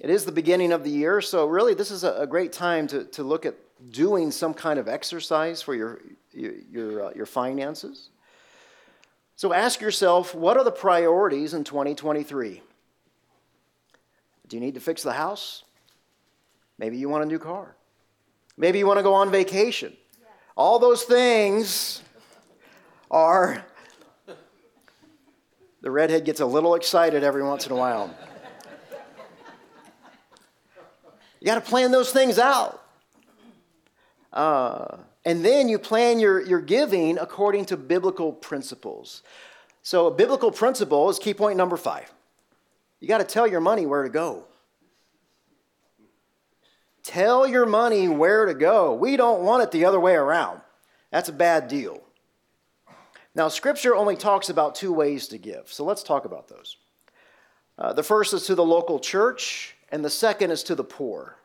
It 0.00 0.10
is 0.10 0.24
the 0.24 0.32
beginning 0.32 0.72
of 0.72 0.84
the 0.84 0.90
year, 0.90 1.20
so 1.20 1.46
really 1.46 1.74
this 1.74 1.90
is 1.90 2.04
a, 2.04 2.26
great 2.28 2.52
time 2.52 2.86
to, 2.88 3.04
to 3.04 3.22
look 3.22 3.44
at 3.44 3.56
doing 3.90 4.30
some 4.30 4.54
kind 4.54 4.78
of 4.78 4.88
exercise 4.88 5.60
for 5.60 5.74
your, 5.74 6.00
your, 6.32 6.52
your, 6.70 7.04
uh, 7.06 7.10
your 7.16 7.26
finances. 7.26 8.10
So 9.34 9.52
ask 9.52 9.80
yourself 9.80 10.34
what 10.34 10.56
are 10.56 10.64
the 10.64 10.70
priorities 10.70 11.52
in 11.52 11.64
2023? 11.64 12.62
Do 14.46 14.56
you 14.56 14.60
need 14.60 14.74
to 14.74 14.80
fix 14.80 15.02
the 15.02 15.12
house? 15.12 15.64
Maybe 16.78 16.96
you 16.96 17.08
want 17.08 17.24
a 17.24 17.26
new 17.26 17.38
car. 17.38 17.74
Maybe 18.58 18.80
you 18.80 18.86
want 18.86 18.98
to 18.98 19.04
go 19.04 19.14
on 19.14 19.30
vacation. 19.30 19.96
All 20.56 20.80
those 20.80 21.04
things 21.04 22.02
are. 23.08 23.64
The 25.80 25.90
redhead 25.92 26.24
gets 26.24 26.40
a 26.40 26.46
little 26.46 26.74
excited 26.74 27.22
every 27.22 27.44
once 27.44 27.64
in 27.64 27.72
a 27.72 27.76
while. 27.76 28.12
You 31.38 31.46
got 31.46 31.54
to 31.54 31.60
plan 31.60 31.92
those 31.92 32.10
things 32.10 32.36
out. 32.36 32.82
Uh, 34.32 34.96
and 35.24 35.44
then 35.44 35.68
you 35.68 35.78
plan 35.78 36.18
your, 36.18 36.40
your 36.40 36.60
giving 36.60 37.16
according 37.16 37.66
to 37.66 37.76
biblical 37.76 38.32
principles. 38.32 39.22
So, 39.82 40.08
a 40.08 40.10
biblical 40.10 40.50
principle 40.50 41.08
is 41.10 41.20
key 41.20 41.32
point 41.32 41.56
number 41.56 41.76
five. 41.76 42.12
You 42.98 43.06
got 43.06 43.18
to 43.18 43.24
tell 43.24 43.46
your 43.46 43.60
money 43.60 43.86
where 43.86 44.02
to 44.02 44.08
go. 44.08 44.47
Tell 47.08 47.46
your 47.46 47.64
money 47.64 48.06
where 48.06 48.44
to 48.44 48.52
go. 48.52 48.92
We 48.92 49.16
don't 49.16 49.42
want 49.42 49.62
it 49.62 49.70
the 49.70 49.86
other 49.86 49.98
way 49.98 50.12
around. 50.12 50.60
That's 51.10 51.30
a 51.30 51.32
bad 51.32 51.66
deal. 51.66 52.02
Now, 53.34 53.48
Scripture 53.48 53.96
only 53.96 54.14
talks 54.14 54.50
about 54.50 54.74
two 54.74 54.92
ways 54.92 55.26
to 55.28 55.38
give, 55.38 55.72
so 55.72 55.84
let's 55.84 56.02
talk 56.02 56.26
about 56.26 56.48
those. 56.48 56.76
Uh, 57.78 57.94
the 57.94 58.02
first 58.02 58.34
is 58.34 58.44
to 58.48 58.54
the 58.54 58.62
local 58.62 59.00
church, 59.00 59.74
and 59.90 60.04
the 60.04 60.10
second 60.10 60.50
is 60.50 60.62
to 60.64 60.74
the 60.74 60.84
poor. 60.84 61.38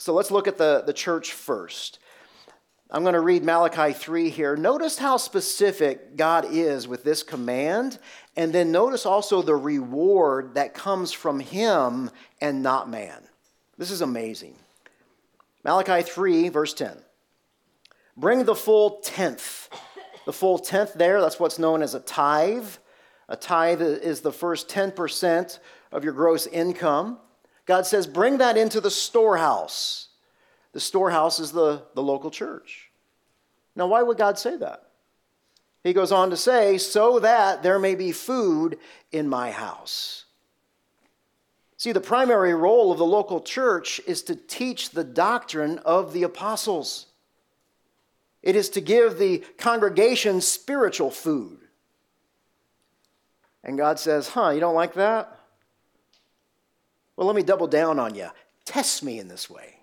So 0.00 0.14
let's 0.14 0.32
look 0.32 0.48
at 0.48 0.58
the, 0.58 0.82
the 0.84 0.92
church 0.92 1.30
first. 1.30 2.00
I'm 2.90 3.04
going 3.04 3.14
to 3.14 3.20
read 3.20 3.44
Malachi 3.44 3.92
3 3.92 4.30
here. 4.30 4.56
Notice 4.56 4.98
how 4.98 5.16
specific 5.16 6.16
God 6.16 6.44
is 6.50 6.88
with 6.88 7.04
this 7.04 7.22
command, 7.22 8.00
and 8.36 8.52
then 8.52 8.72
notice 8.72 9.06
also 9.06 9.42
the 9.42 9.54
reward 9.54 10.54
that 10.54 10.74
comes 10.74 11.12
from 11.12 11.38
Him 11.38 12.10
and 12.40 12.64
not 12.64 12.90
man. 12.90 13.22
This 13.78 13.92
is 13.92 14.00
amazing. 14.00 14.56
Malachi 15.64 16.02
3, 16.02 16.48
verse 16.48 16.74
10. 16.74 16.96
Bring 18.16 18.44
the 18.44 18.54
full 18.54 19.00
tenth. 19.00 19.68
The 20.26 20.32
full 20.32 20.58
tenth 20.58 20.94
there, 20.94 21.20
that's 21.20 21.40
what's 21.40 21.58
known 21.58 21.82
as 21.82 21.94
a 21.94 22.00
tithe. 22.00 22.68
A 23.28 23.36
tithe 23.36 23.82
is 23.82 24.20
the 24.20 24.32
first 24.32 24.68
10% 24.68 25.58
of 25.90 26.04
your 26.04 26.12
gross 26.12 26.46
income. 26.46 27.18
God 27.66 27.86
says, 27.86 28.06
bring 28.06 28.38
that 28.38 28.56
into 28.56 28.80
the 28.80 28.90
storehouse. 28.90 30.08
The 30.72 30.80
storehouse 30.80 31.38
is 31.38 31.52
the, 31.52 31.84
the 31.94 32.02
local 32.02 32.30
church. 32.30 32.90
Now, 33.74 33.86
why 33.86 34.02
would 34.02 34.18
God 34.18 34.38
say 34.38 34.56
that? 34.56 34.84
He 35.82 35.92
goes 35.92 36.12
on 36.12 36.30
to 36.30 36.36
say, 36.36 36.78
so 36.78 37.18
that 37.20 37.62
there 37.62 37.78
may 37.78 37.94
be 37.94 38.12
food 38.12 38.78
in 39.10 39.28
my 39.28 39.50
house. 39.50 40.26
See, 41.82 41.90
the 41.90 42.00
primary 42.00 42.54
role 42.54 42.92
of 42.92 42.98
the 42.98 43.04
local 43.04 43.40
church 43.40 44.00
is 44.06 44.22
to 44.22 44.36
teach 44.36 44.90
the 44.90 45.02
doctrine 45.02 45.78
of 45.78 46.12
the 46.12 46.22
apostles. 46.22 47.06
It 48.40 48.54
is 48.54 48.68
to 48.68 48.80
give 48.80 49.18
the 49.18 49.42
congregation 49.58 50.42
spiritual 50.42 51.10
food. 51.10 51.58
And 53.64 53.76
God 53.76 53.98
says, 53.98 54.28
Huh, 54.28 54.50
you 54.50 54.60
don't 54.60 54.76
like 54.76 54.94
that? 54.94 55.36
Well, 57.16 57.26
let 57.26 57.34
me 57.34 57.42
double 57.42 57.66
down 57.66 57.98
on 57.98 58.14
you. 58.14 58.28
Test 58.64 59.02
me 59.02 59.18
in 59.18 59.26
this 59.26 59.50
way. 59.50 59.80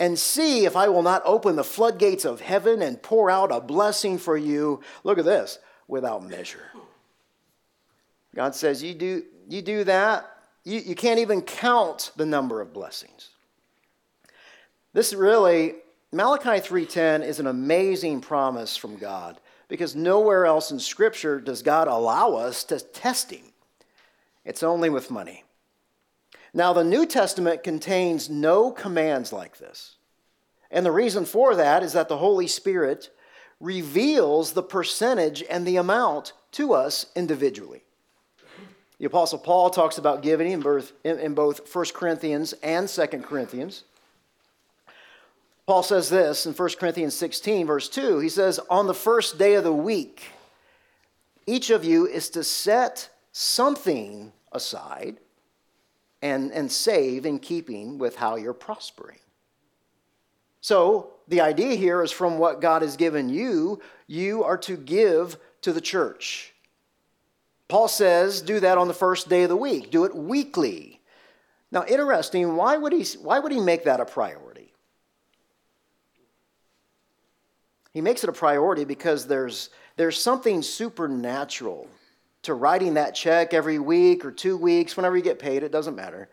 And 0.00 0.18
see 0.18 0.64
if 0.64 0.74
I 0.74 0.88
will 0.88 1.02
not 1.02 1.20
open 1.26 1.56
the 1.56 1.64
floodgates 1.64 2.24
of 2.24 2.40
heaven 2.40 2.80
and 2.80 3.02
pour 3.02 3.30
out 3.30 3.52
a 3.52 3.60
blessing 3.60 4.16
for 4.16 4.38
you. 4.38 4.80
Look 5.04 5.18
at 5.18 5.26
this 5.26 5.58
without 5.86 6.26
measure. 6.26 6.64
God 8.34 8.54
says, 8.54 8.82
You 8.82 8.94
do, 8.94 9.22
you 9.50 9.60
do 9.60 9.84
that, 9.84 10.32
you, 10.66 10.80
you 10.80 10.94
can't 10.96 11.20
even 11.20 11.40
count 11.42 12.10
the 12.16 12.26
number 12.26 12.60
of 12.60 12.72
blessings. 12.74 13.30
This 14.92 15.14
really, 15.14 15.76
Malachi 16.12 16.60
3:10 16.60 17.22
is 17.22 17.38
an 17.38 17.46
amazing 17.46 18.20
promise 18.20 18.76
from 18.76 18.96
God 18.96 19.40
because 19.68 19.94
nowhere 19.94 20.44
else 20.44 20.72
in 20.72 20.80
Scripture 20.80 21.40
does 21.40 21.62
God 21.62 21.86
allow 21.86 22.34
us 22.34 22.64
to 22.64 22.80
test 22.80 23.30
Him. 23.30 23.52
It's 24.44 24.62
only 24.62 24.90
with 24.90 25.10
money. 25.10 25.44
Now, 26.52 26.72
the 26.72 26.84
New 26.84 27.06
Testament 27.06 27.62
contains 27.62 28.28
no 28.28 28.72
commands 28.72 29.32
like 29.32 29.58
this. 29.58 29.96
And 30.70 30.84
the 30.84 30.92
reason 30.92 31.26
for 31.26 31.54
that 31.54 31.84
is 31.84 31.92
that 31.92 32.08
the 32.08 32.16
Holy 32.16 32.48
Spirit 32.48 33.10
reveals 33.60 34.52
the 34.52 34.62
percentage 34.62 35.44
and 35.48 35.64
the 35.64 35.76
amount 35.76 36.32
to 36.52 36.72
us 36.72 37.06
individually. 37.14 37.85
The 38.98 39.06
Apostle 39.06 39.38
Paul 39.38 39.70
talks 39.70 39.98
about 39.98 40.22
giving 40.22 40.50
in 40.50 40.60
both, 40.60 40.92
in 41.04 41.34
both 41.34 41.74
1 41.74 41.84
Corinthians 41.94 42.54
and 42.62 42.88
2 42.88 43.06
Corinthians. 43.22 43.84
Paul 45.66 45.82
says 45.82 46.08
this 46.08 46.46
in 46.46 46.54
1 46.54 46.68
Corinthians 46.78 47.14
16, 47.14 47.66
verse 47.66 47.88
2. 47.88 48.20
He 48.20 48.28
says, 48.28 48.58
On 48.70 48.86
the 48.86 48.94
first 48.94 49.36
day 49.36 49.54
of 49.54 49.64
the 49.64 49.72
week, 49.72 50.30
each 51.46 51.70
of 51.70 51.84
you 51.84 52.06
is 52.06 52.30
to 52.30 52.44
set 52.44 53.10
something 53.32 54.32
aside 54.52 55.16
and, 56.22 56.50
and 56.52 56.70
save 56.72 57.26
in 57.26 57.38
keeping 57.38 57.98
with 57.98 58.16
how 58.16 58.36
you're 58.36 58.54
prospering. 58.54 59.18
So, 60.60 61.12
the 61.28 61.40
idea 61.40 61.74
here 61.74 62.02
is 62.02 62.12
from 62.12 62.38
what 62.38 62.60
God 62.60 62.82
has 62.82 62.96
given 62.96 63.28
you, 63.28 63.80
you 64.06 64.42
are 64.44 64.58
to 64.58 64.76
give 64.76 65.36
to 65.62 65.72
the 65.72 65.80
church. 65.80 66.54
Paul 67.68 67.88
says, 67.88 68.42
do 68.42 68.60
that 68.60 68.78
on 68.78 68.88
the 68.88 68.94
first 68.94 69.28
day 69.28 69.42
of 69.42 69.48
the 69.48 69.56
week, 69.56 69.90
do 69.90 70.04
it 70.04 70.14
weekly. 70.14 71.00
Now, 71.72 71.84
interesting, 71.84 72.56
why 72.56 72.76
would 72.76 72.92
he, 72.92 73.04
why 73.20 73.38
would 73.38 73.52
he 73.52 73.60
make 73.60 73.84
that 73.84 74.00
a 74.00 74.04
priority? 74.04 74.72
He 77.92 78.00
makes 78.00 78.22
it 78.22 78.30
a 78.30 78.32
priority 78.32 78.84
because 78.84 79.26
there's, 79.26 79.70
there's 79.96 80.20
something 80.20 80.62
supernatural 80.62 81.88
to 82.42 82.54
writing 82.54 82.94
that 82.94 83.14
check 83.14 83.52
every 83.52 83.78
week 83.78 84.24
or 84.24 84.30
two 84.30 84.56
weeks, 84.56 84.96
whenever 84.96 85.16
you 85.16 85.22
get 85.22 85.38
paid, 85.38 85.64
it 85.64 85.72
doesn't 85.72 85.96
matter. 85.96 86.28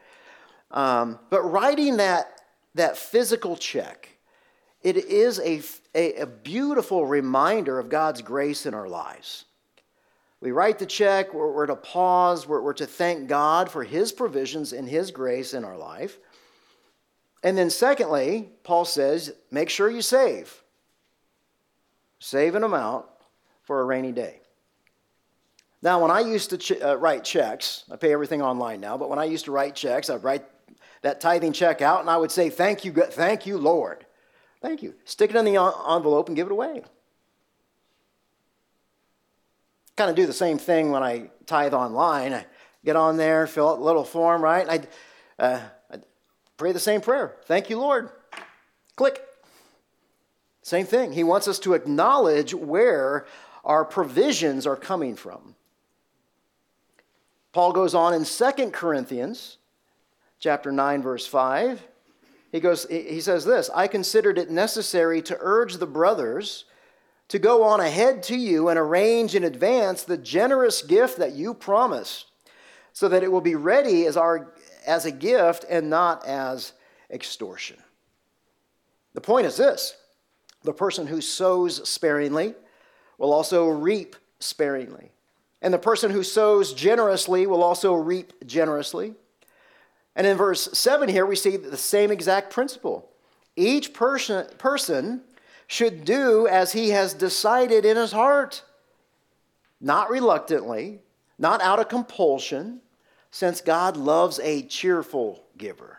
Um, 0.69 1.17
but 1.31 1.41
writing 1.41 1.97
that, 1.97 2.41
that 2.75 2.97
physical 2.97 3.55
check, 3.55 4.09
it 4.83 4.97
is 4.97 5.39
a, 5.39 5.61
a, 5.95 6.21
a 6.21 6.25
beautiful 6.27 7.05
reminder 7.05 7.79
of 7.79 7.89
God's 7.89 8.21
grace 8.21 8.65
in 8.65 8.73
our 8.73 8.87
lives. 8.87 9.45
We 10.43 10.51
write 10.51 10.77
the 10.77 10.85
check, 10.85 11.33
we're, 11.33 11.49
we're 11.49 11.67
to 11.67 11.77
pause, 11.77 12.45
we're, 12.45 12.61
we're 12.61 12.73
to 12.73 12.85
thank 12.85 13.29
God 13.29 13.71
for 13.71 13.81
His 13.81 14.11
provisions 14.11 14.73
and 14.73 14.89
His 14.89 15.09
grace 15.09 15.53
in 15.53 15.63
our 15.63 15.77
life. 15.77 16.17
And 17.43 17.57
then, 17.57 17.69
secondly, 17.69 18.49
Paul 18.63 18.83
says, 18.83 19.33
make 19.51 19.69
sure 19.69 19.89
you 19.89 20.01
save. 20.01 20.61
Save 22.19 22.55
an 22.55 22.65
amount 22.65 23.05
for 23.61 23.79
a 23.79 23.85
rainy 23.85 24.11
day. 24.11 24.41
Now, 25.81 26.01
when 26.01 26.11
I 26.11 26.19
used 26.19 26.49
to 26.49 26.57
ch- 26.57 26.81
uh, 26.81 26.97
write 26.97 27.23
checks, 27.23 27.85
I 27.89 27.95
pay 27.95 28.11
everything 28.11 28.41
online 28.41 28.81
now, 28.81 28.97
but 28.97 29.09
when 29.09 29.19
I 29.19 29.23
used 29.23 29.45
to 29.45 29.53
write 29.53 29.75
checks, 29.75 30.09
I'd 30.09 30.25
write 30.25 30.43
that 31.03 31.21
tithing 31.21 31.53
check 31.53 31.81
out 31.81 32.01
and 32.01 32.09
I 32.09 32.17
would 32.17 32.31
say, 32.31 32.49
Thank 32.49 32.83
you, 32.83 32.91
thank 32.91 33.45
you, 33.45 33.57
Lord. 33.57 34.05
Thank 34.61 34.83
you. 34.83 34.93
Stick 35.05 35.29
it 35.29 35.37
in 35.37 35.45
the 35.45 35.55
envelope 35.55 36.27
and 36.27 36.35
give 36.35 36.47
it 36.47 36.51
away. 36.51 36.83
Kind 39.95 40.09
of 40.09 40.15
do 40.15 40.25
the 40.25 40.33
same 40.33 40.57
thing 40.57 40.91
when 40.91 41.03
I 41.03 41.29
tithe 41.45 41.73
online. 41.73 42.33
I 42.33 42.45
get 42.83 42.95
on 42.95 43.17
there, 43.17 43.47
fill 43.47 43.69
out 43.69 43.79
a 43.79 43.83
little 43.83 44.03
form, 44.03 44.41
right? 44.41 44.87
I 45.39 45.43
uh, 45.43 45.59
pray 46.57 46.71
the 46.71 46.79
same 46.79 47.01
prayer. 47.01 47.35
Thank 47.45 47.69
you, 47.69 47.79
Lord. 47.79 48.09
Click. 48.95 49.23
Same 50.61 50.85
thing. 50.85 51.11
He 51.11 51.23
wants 51.23 51.47
us 51.47 51.59
to 51.59 51.73
acknowledge 51.73 52.53
where 52.53 53.25
our 53.63 53.85
provisions 53.85 54.65
are 54.65 54.75
coming 54.75 55.15
from. 55.15 55.55
Paul 57.51 57.71
goes 57.71 57.93
on 57.93 58.13
in 58.13 58.25
2 58.25 58.71
Corinthians 58.71 59.57
chapter 60.39 60.71
9 60.71 61.01
verse 61.01 61.25
5. 61.27 61.81
He 62.51 62.59
goes 62.59 62.85
he 62.89 63.21
says 63.21 63.45
this, 63.45 63.69
I 63.73 63.87
considered 63.87 64.37
it 64.37 64.51
necessary 64.51 65.21
to 65.23 65.37
urge 65.39 65.77
the 65.77 65.87
brothers 65.87 66.65
to 67.33 67.39
go 67.39 67.63
on 67.63 67.79
ahead 67.79 68.21
to 68.21 68.35
you 68.35 68.69
and 68.69 68.77
arrange 68.77 69.33
in 69.33 69.43
advance 69.43 70.03
the 70.03 70.19
generous 70.19 70.83
gift 70.83 71.17
that 71.17 71.33
you 71.33 71.51
promise, 71.55 72.25
so 72.91 73.09
that 73.09 73.23
it 73.23 73.31
will 73.31 73.41
be 73.41 73.55
ready 73.55 74.05
as 74.05 74.15
our 74.15 74.53
as 74.85 75.07
a 75.07 75.11
gift 75.11 75.65
and 75.67 75.89
not 75.89 76.23
as 76.27 76.73
extortion. 77.09 77.77
The 79.15 79.21
point 79.21 79.47
is 79.47 79.57
this, 79.57 79.95
the 80.61 80.73
person 80.73 81.07
who 81.07 81.21
sows 81.21 81.89
sparingly 81.89 82.53
will 83.17 83.33
also 83.33 83.67
reap 83.67 84.15
sparingly. 84.39 85.09
And 85.59 85.73
the 85.73 85.79
person 85.79 86.11
who 86.11 86.21
sows 86.21 86.71
generously 86.71 87.47
will 87.47 87.63
also 87.63 87.95
reap 87.95 88.45
generously. 88.45 89.15
And 90.15 90.27
in 90.27 90.37
verse 90.37 90.69
7 90.77 91.09
here, 91.09 91.25
we 91.25 91.35
see 91.35 91.57
the 91.57 91.77
same 91.77 92.11
exact 92.11 92.53
principle. 92.53 93.09
Each 93.55 93.91
person, 93.91 94.45
person 94.59 95.21
should 95.67 96.05
do 96.05 96.47
as 96.47 96.73
he 96.73 96.89
has 96.89 97.13
decided 97.13 97.85
in 97.85 97.97
his 97.97 98.11
heart, 98.11 98.63
not 99.79 100.09
reluctantly, 100.09 101.01
not 101.37 101.61
out 101.61 101.79
of 101.79 101.89
compulsion, 101.89 102.81
since 103.31 103.61
God 103.61 103.97
loves 103.97 104.39
a 104.39 104.61
cheerful 104.63 105.43
giver. 105.57 105.97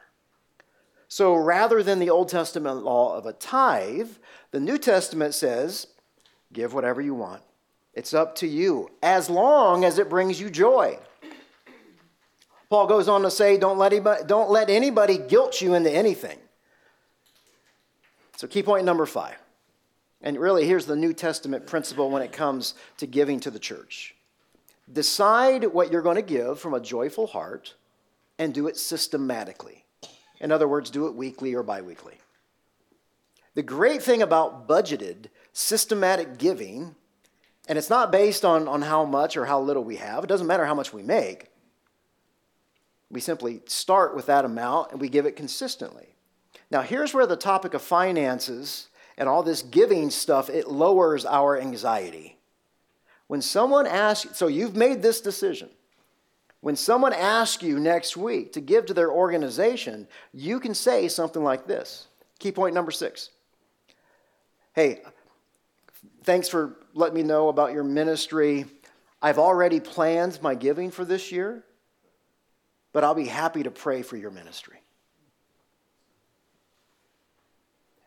So 1.09 1.35
rather 1.35 1.83
than 1.83 1.99
the 1.99 2.11
Old 2.11 2.29
Testament 2.29 2.85
law 2.85 3.17
of 3.17 3.27
a 3.27 3.33
tithe, 3.33 4.11
the 4.53 4.61
New 4.61 4.79
Testament 4.79 5.35
says, 5.35 5.89
give 6.53 6.75
whatever 6.75 7.01
you 7.01 7.15
want. 7.15 7.43
It's 7.93 8.15
up 8.15 8.35
to 8.37 8.47
you, 8.47 8.91
as 9.03 9.31
long 9.31 9.85
as 9.85 9.99
it 9.99 10.09
brings 10.09 10.41
you 10.41 10.51
joy. 10.51 10.99
Paul 12.69 12.87
goes 12.87 13.09
on 13.09 13.23
to 13.23 13.31
say, 13.31 13.57
don't 13.57 13.79
let 13.79 13.93
anybody, 13.93 14.25
don't 14.27 14.51
let 14.51 14.71
anybody 14.71 15.19
guilt 15.19 15.61
you 15.61 15.75
into 15.75 15.91
anything. 15.91 16.39
So, 18.37 18.49
key 18.49 18.65
point 18.65 18.85
number 18.85 19.07
five. 19.07 19.37
And 20.25 20.39
really, 20.41 20.67
here's 20.67 20.87
the 20.87 20.97
New 20.97 21.13
Testament 21.13 21.67
principle 21.67 22.11
when 22.11 22.23
it 22.23 22.33
comes 22.33 22.75
to 22.97 23.07
giving 23.07 23.39
to 23.41 23.51
the 23.51 23.61
church 23.61 24.17
decide 24.93 25.65
what 25.65 25.91
you're 25.91 26.03
going 26.03 26.17
to 26.17 26.23
give 26.23 26.61
from 26.61 26.75
a 26.75 26.81
joyful 26.81 27.27
heart 27.27 27.75
and 28.39 28.53
do 28.53 28.67
it 28.67 28.77
systematically. 28.77 29.85
In 30.41 30.53
other 30.53 30.69
words, 30.69 30.91
do 30.91 31.07
it 31.07 31.15
weekly 31.15 31.55
or 31.55 31.63
bi 31.63 31.81
weekly. 31.81 32.19
The 33.55 33.63
great 33.63 34.03
thing 34.03 34.21
about 34.21 34.69
budgeted, 34.69 35.27
systematic 35.55 36.37
giving 36.37 36.97
and 37.67 37.79
it's 37.79 37.91
not 37.91 38.13
based 38.13 38.45
on, 38.45 38.69
on 38.69 38.83
how 38.83 39.05
much 39.05 39.37
or 39.37 39.47
how 39.47 39.61
little 39.61 39.85
we 39.85 39.97
have. 39.97 40.23
It 40.23 40.27
doesn't 40.27 40.47
matter 40.47 40.67
how 40.67 40.75
much 40.75 40.93
we 40.93 41.03
make. 41.03 41.47
We 43.11 43.21
simply 43.21 43.63
start 43.67 44.15
with 44.15 44.27
that 44.27 44.45
amount 44.45 44.93
and 44.93 45.01
we 45.01 45.09
give 45.09 45.25
it 45.25 45.37
consistently. 45.37 46.09
Now, 46.71 46.83
here's 46.83 47.15
where 47.15 47.27
the 47.27 47.37
topic 47.37 47.73
of 47.75 47.83
finances 47.83 48.89
and 49.17 49.29
all 49.29 49.43
this 49.43 49.63
giving 49.63 50.11
stuff, 50.11 50.51
it 50.51 50.69
lowers 50.69 51.25
our 51.25 51.59
anxiety. 51.59 52.39
When 53.27 53.41
someone 53.41 53.87
asks, 53.87 54.37
so 54.37 54.47
you've 54.47 54.77
made 54.77 55.03
this 55.03 55.21
decision. 55.21 55.71
When 56.61 56.77
someone 56.77 57.13
asks 57.13 57.63
you 57.63 57.79
next 57.79 58.17
week 58.17 58.53
to 58.55 58.61
give 58.61 58.87
to 58.87 58.95
their 58.95 59.11
organization, 59.11 60.09
you 60.33 60.61
can 60.61 60.75
say 60.75 61.09
something 61.09 61.43
like 61.43 61.67
this. 61.67 62.07
Key 62.39 62.53
point 62.53 62.75
number 62.75 62.91
six. 62.91 63.31
Hey, 64.73 65.03
thanks 66.25 66.49
for 66.49 66.77
letting 66.95 67.15
me 67.15 67.23
know 67.23 67.49
about 67.49 67.73
your 67.73 67.85
ministry. 67.85 68.67
I've 69.21 69.39
already 69.39 69.79
planned 69.81 70.41
my 70.43 70.55
giving 70.55 70.91
for 70.91 71.05
this 71.05 71.31
year, 71.31 71.65
but 72.93 73.05
I'll 73.05 73.15
be 73.15 73.27
happy 73.27 73.63
to 73.63 73.71
pray 73.71 74.03
for 74.03 74.17
your 74.17 74.31
ministry. 74.31 74.84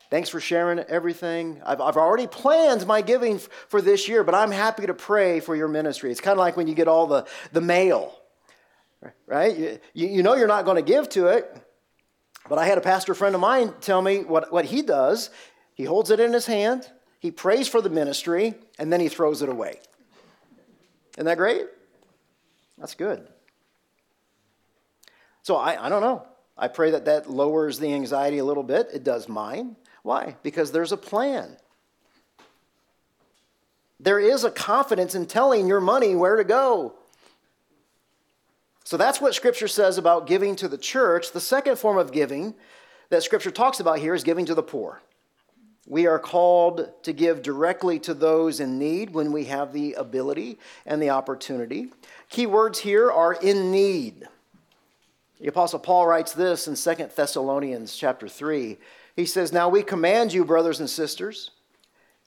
Thanks 0.10 0.30
for 0.30 0.40
sharing 0.40 0.80
everything. 0.80 1.62
I've, 1.66 1.82
I've 1.82 1.98
already 1.98 2.28
planned 2.28 2.88
my 2.88 3.02
giving 3.02 3.40
for 3.40 3.82
this 3.82 4.08
year, 4.08 4.24
but 4.24 4.34
I'm 4.34 4.52
happy 4.52 4.86
to 4.88 4.94
pray 4.94 5.42
for 5.42 5.56
your 5.56 5.68
ministry. 5.68 6.12
It's 6.12 6.22
kind 6.22 6.34
of 6.34 6.40
like 6.40 6.56
when 6.56 6.68
you 6.68 6.76
get 6.76 6.88
all 6.88 7.08
the, 7.08 7.28
the 7.52 7.60
mail, 7.60 8.18
right? 9.26 9.58
You, 9.58 9.80
you 9.94 10.24
know 10.24 10.36
you're 10.36 10.48
not 10.48 10.64
going 10.64 10.78
to 10.78 10.82
give 10.82 11.10
to 11.10 11.28
it, 11.28 11.62
but 12.48 12.58
I 12.58 12.66
had 12.66 12.78
a 12.78 12.82
pastor 12.82 13.14
friend 13.14 13.36
of 13.36 13.42
mine 13.42 13.74
tell 13.82 14.02
me 14.02 14.24
what, 14.24 14.52
what 14.52 14.64
he 14.66 14.82
does 14.82 15.30
He 15.78 15.84
holds 15.84 16.10
it 16.10 16.20
in 16.20 16.34
his 16.34 16.48
hand, 16.48 16.90
he 17.20 17.30
prays 17.30 17.68
for 17.68 17.82
the 17.82 17.90
ministry, 17.90 18.56
and 18.80 18.92
then 18.92 19.00
he 19.00 19.10
throws 19.10 19.44
it 19.44 19.50
away. 19.50 19.80
Isn't 21.16 21.26
that 21.26 21.38
great? 21.38 21.68
That's 22.80 22.96
good. 22.96 23.28
So 25.44 25.56
I, 25.56 25.86
I 25.86 25.90
don't 25.90 26.02
know. 26.02 26.26
I 26.58 26.68
pray 26.68 26.92
that 26.92 27.06
that 27.06 27.30
lowers 27.30 27.78
the 27.78 27.94
anxiety 27.94 28.40
a 28.40 28.44
little 28.44 28.64
bit. 28.64 28.90
It 28.92 29.04
does 29.04 29.30
mine. 29.30 29.76
Why? 30.08 30.38
Because 30.42 30.72
there's 30.72 30.94
a 30.94 30.98
plan. 30.98 31.58
There 34.00 34.22
is 34.22 34.46
a 34.46 34.50
confidence 34.50 35.16
in 35.16 35.26
telling 35.26 35.68
your 35.68 35.82
money 35.82 36.16
where 36.16 36.38
to 36.38 36.46
go. 36.46 36.94
So 38.86 38.96
that's 38.96 39.20
what 39.20 39.36
Scripture 39.36 39.68
says 39.68 39.98
about 39.98 40.26
giving 40.26 40.56
to 40.56 40.70
the 40.70 40.78
church. 40.78 41.34
The 41.34 41.42
second 41.42 41.78
form 41.78 41.98
of 41.98 42.14
giving 42.14 42.56
that 43.10 43.22
Scripture 43.22 43.52
talks 43.52 43.82
about 43.82 44.00
here 44.00 44.14
is 44.14 44.24
giving 44.24 44.46
to 44.46 44.56
the 44.56 44.64
poor. 44.64 45.02
We 45.86 46.08
are 46.08 46.20
called 46.20 46.90
to 47.04 47.12
give 47.12 47.42
directly 47.42 48.00
to 48.00 48.14
those 48.14 48.62
in 48.62 48.80
need 48.80 49.10
when 49.10 49.34
we 49.34 49.44
have 49.46 49.74
the 49.74 49.92
ability 49.96 50.58
and 50.86 51.02
the 51.02 51.10
opportunity. 51.10 51.92
Key 52.30 52.46
words 52.46 52.80
here 52.80 53.12
are 53.12 53.34
in 53.34 53.72
need. 53.72 54.26
The 55.42 55.50
apostle 55.50 55.80
Paul 55.80 56.08
writes 56.08 56.32
this 56.32 56.66
in 56.66 56.76
2 56.76 57.10
Thessalonians 57.14 57.94
chapter 57.94 58.30
3. 58.30 58.78
He 59.18 59.26
says, 59.26 59.52
"Now 59.52 59.68
we 59.68 59.82
command 59.82 60.32
you, 60.32 60.46
brothers 60.46 60.80
and 60.80 60.90
sisters, 60.90 61.50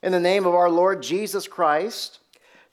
in 0.03 0.11
the 0.11 0.20
name 0.20 0.45
of 0.45 0.55
our 0.55 0.68
Lord 0.68 1.03
Jesus 1.03 1.47
Christ, 1.47 2.18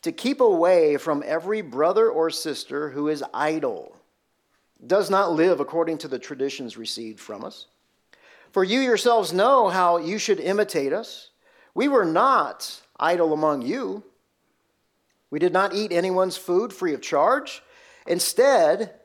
to 0.01 0.11
keep 0.11 0.41
away 0.41 0.97
from 0.97 1.24
every 1.26 1.61
brother 1.61 2.09
or 2.09 2.30
sister 2.32 2.89
who 2.89 3.07
is 3.07 3.24
idle, 3.32 3.95
does 4.86 5.11
not 5.11 5.34
live 5.34 5.59
according 5.59 5.99
to 5.99 6.07
the 6.07 6.18
traditions 6.20 6.78
received 6.78 7.20
from 7.20 7.45
us." 7.45 7.68
For 8.51 8.63
you 8.63 8.80
yourselves 8.80 9.34
know 9.34 9.70
how 9.70 9.97
you 9.97 10.18
should 10.18 10.39
imitate 10.39 10.93
us. 10.93 11.30
We 11.76 11.88
were 11.88 12.05
not 12.05 12.82
idle 12.99 13.34
among 13.34 13.61
you. 13.61 14.03
We 15.30 15.38
did 15.38 15.53
not 15.53 15.74
eat 15.76 15.91
anyone's 15.91 16.38
food 16.38 16.74
free 16.74 16.95
of 16.95 17.01
charge. 17.01 17.61
Instead, 18.07 18.99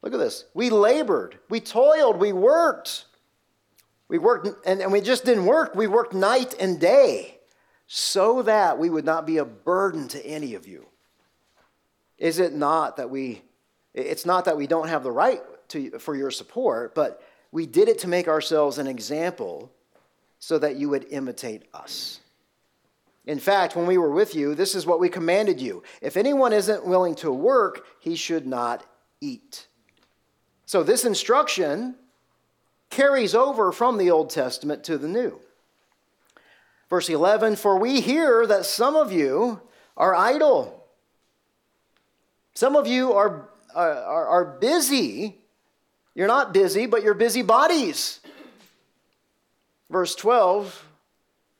look 0.00 0.14
at 0.14 0.18
this. 0.18 0.46
We 0.54 0.70
labored, 0.70 1.40
we 1.50 1.60
toiled, 1.60 2.16
we 2.16 2.32
worked. 2.32 3.04
We 4.14 4.18
worked, 4.18 4.46
and, 4.64 4.80
and 4.80 4.92
we 4.92 5.00
just 5.00 5.24
didn't 5.24 5.44
work, 5.44 5.74
we 5.74 5.88
worked 5.88 6.14
night 6.14 6.54
and 6.60 6.78
day 6.78 7.40
so 7.88 8.42
that 8.42 8.78
we 8.78 8.88
would 8.88 9.04
not 9.04 9.26
be 9.26 9.38
a 9.38 9.44
burden 9.44 10.06
to 10.06 10.24
any 10.24 10.54
of 10.54 10.68
you. 10.68 10.86
Is 12.16 12.38
it 12.38 12.52
not 12.52 12.96
that 12.98 13.10
we, 13.10 13.42
it's 13.92 14.24
not 14.24 14.44
that 14.44 14.56
we 14.56 14.68
don't 14.68 14.86
have 14.86 15.02
the 15.02 15.10
right 15.10 15.42
to, 15.70 15.98
for 15.98 16.14
your 16.14 16.30
support, 16.30 16.94
but 16.94 17.24
we 17.50 17.66
did 17.66 17.88
it 17.88 17.98
to 17.98 18.06
make 18.06 18.28
ourselves 18.28 18.78
an 18.78 18.86
example 18.86 19.72
so 20.38 20.60
that 20.60 20.76
you 20.76 20.88
would 20.90 21.06
imitate 21.10 21.64
us. 21.74 22.20
In 23.26 23.40
fact, 23.40 23.74
when 23.74 23.88
we 23.88 23.98
were 23.98 24.12
with 24.12 24.36
you, 24.36 24.54
this 24.54 24.76
is 24.76 24.86
what 24.86 25.00
we 25.00 25.08
commanded 25.08 25.60
you. 25.60 25.82
If 26.00 26.16
anyone 26.16 26.52
isn't 26.52 26.86
willing 26.86 27.16
to 27.16 27.32
work, 27.32 27.84
he 27.98 28.14
should 28.14 28.46
not 28.46 28.86
eat. 29.20 29.66
So, 30.66 30.84
this 30.84 31.04
instruction 31.04 31.96
carries 32.90 33.34
over 33.34 33.72
from 33.72 33.98
the 33.98 34.10
Old 34.10 34.30
Testament 34.30 34.84
to 34.84 34.98
the 34.98 35.08
New. 35.08 35.40
Verse 36.90 37.08
11 37.08 37.56
For 37.56 37.78
we 37.78 38.00
hear 38.00 38.46
that 38.46 38.64
some 38.64 38.96
of 38.96 39.12
you 39.12 39.60
are 39.96 40.14
idle, 40.14 40.84
some 42.54 42.76
of 42.76 42.86
you 42.86 43.12
are, 43.12 43.48
are, 43.74 44.26
are 44.26 44.44
busy 44.44 45.38
you're 46.14 46.28
not 46.28 46.54
busy, 46.54 46.86
but 46.86 47.02
you're 47.02 47.14
busy 47.14 47.42
bodies. 47.42 48.20
Verse 49.90 50.14
12 50.14 50.86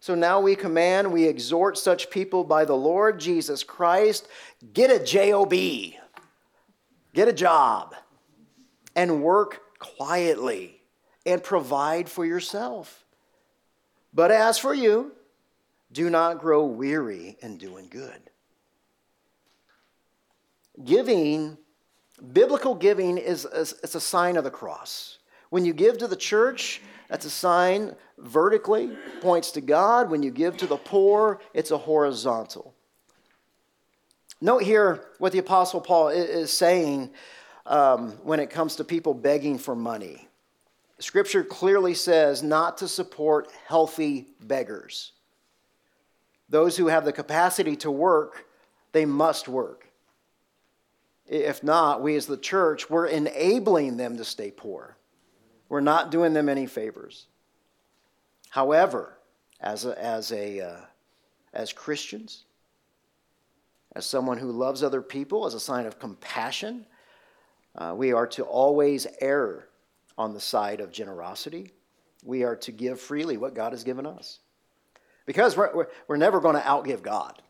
So 0.01 0.15
now 0.15 0.41
we 0.41 0.55
command, 0.55 1.13
we 1.13 1.25
exhort 1.25 1.77
such 1.77 2.11
people 2.11 2.45
by 2.45 2.65
the 2.65 2.77
Lord 2.77 3.19
Jesus 3.19 3.65
Christ 3.65 4.29
get 4.73 4.91
a 4.91 5.05
job, 5.05 5.53
get 7.13 7.29
a 7.29 7.33
job, 7.33 7.95
and 8.95 9.23
work 9.23 9.61
quietly 9.79 10.74
and 11.27 11.43
provide 11.43 12.09
for 12.09 12.25
yourself. 12.25 13.05
But 14.13 14.31
as 14.31 14.59
for 14.59 14.75
you, 14.75 15.13
do 15.93 16.11
not 16.11 16.41
grow 16.41 16.67
weary 16.67 17.37
in 17.41 17.57
doing 17.57 17.89
good. 17.89 18.21
Giving 20.85 21.57
Biblical 22.33 22.75
giving 22.75 23.19
is, 23.19 23.45
is 23.45 23.95
a 23.95 24.01
sign 24.01 24.37
of 24.37 24.45
the 24.45 24.51
cross. 24.51 25.19
When 25.51 25.65
you 25.65 25.73
give 25.73 25.99
to 25.99 26.09
the 26.09 26.17
church, 26.17 26.81
that's 27.09 27.27
a 27.27 27.31
sign 27.31 27.95
vertically, 28.19 28.97
points 29.21 29.51
to 29.53 29.61
God. 29.61 30.11
When 30.11 30.23
you 30.23 30.31
give 30.31 30.57
to 30.59 30.67
the 30.67 30.77
poor, 30.77 31.41
it's 31.53 31.71
a 31.71 31.79
horizontal. 31.79 32.75
Note 34.41 34.63
here 34.63 35.05
what 35.19 35.33
the 35.33 35.39
Apostle 35.39 35.81
Paul 35.81 36.09
is 36.09 36.53
saying 36.53 37.11
um, 37.67 38.13
when 38.23 38.41
it 38.41 38.51
comes 38.51 38.77
to 38.77 38.85
people 38.85 39.15
begging 39.15 39.59
for 39.59 39.75
money. 39.75 40.29
Scripture 40.99 41.43
clearly 41.43 41.95
says 41.95 42.43
not 42.43 42.79
to 42.79 42.89
support 42.89 43.51
healthy 43.67 44.29
beggars. 44.41 45.13
Those 46.49 46.77
who 46.77 46.87
have 46.87 47.05
the 47.05 47.13
capacity 47.13 47.77
to 47.77 47.91
work, 47.91 48.47
they 48.93 49.05
must 49.05 49.49
work. 49.49 49.89
If 51.27 51.65
not, 51.65 52.03
we 52.03 52.17
as 52.17 52.27
the 52.27 52.37
church, 52.37 52.89
we're 52.91 53.07
enabling 53.07 53.97
them 53.97 54.17
to 54.19 54.25
stay 54.25 54.51
poor. 54.51 54.97
We're 55.69 55.81
not 55.81 56.11
doing 56.11 56.33
them 56.33 56.49
any 56.49 56.67
favors. 56.67 57.27
However, 58.51 59.19
as 59.61 59.85
a, 59.85 60.01
as 60.01 60.31
a 60.31 60.61
uh, 60.61 60.81
as 61.55 61.73
Christians, 61.73 62.45
as 63.97 64.05
someone 64.05 64.39
who 64.39 64.53
loves 64.53 64.83
other 64.83 65.03
people, 65.03 65.47
as 65.47 65.55
a 65.55 65.61
sign 65.61 65.87
of 65.87 65.99
compassion, 65.99 66.85
uh, 67.77 67.95
we 67.97 68.13
are 68.13 68.27
to 68.29 68.45
always 68.45 69.07
err 69.21 69.69
on 70.17 70.35
the 70.35 70.41
side 70.41 70.81
of 70.81 70.93
generosity. 70.93 71.73
We 72.25 72.45
are 72.45 72.57
to 72.57 72.73
give 72.73 73.01
freely 73.01 73.37
what 73.37 73.55
God 73.55 73.73
has 73.73 73.85
given 73.85 74.07
us. 74.07 74.39
Because 75.27 75.57
we're, 75.57 75.75
we're, 75.75 75.87
we're 76.09 76.17
never 76.17 76.41
going 76.41 76.57
to 76.57 76.61
outgive 76.61 77.03
God. 77.03 77.41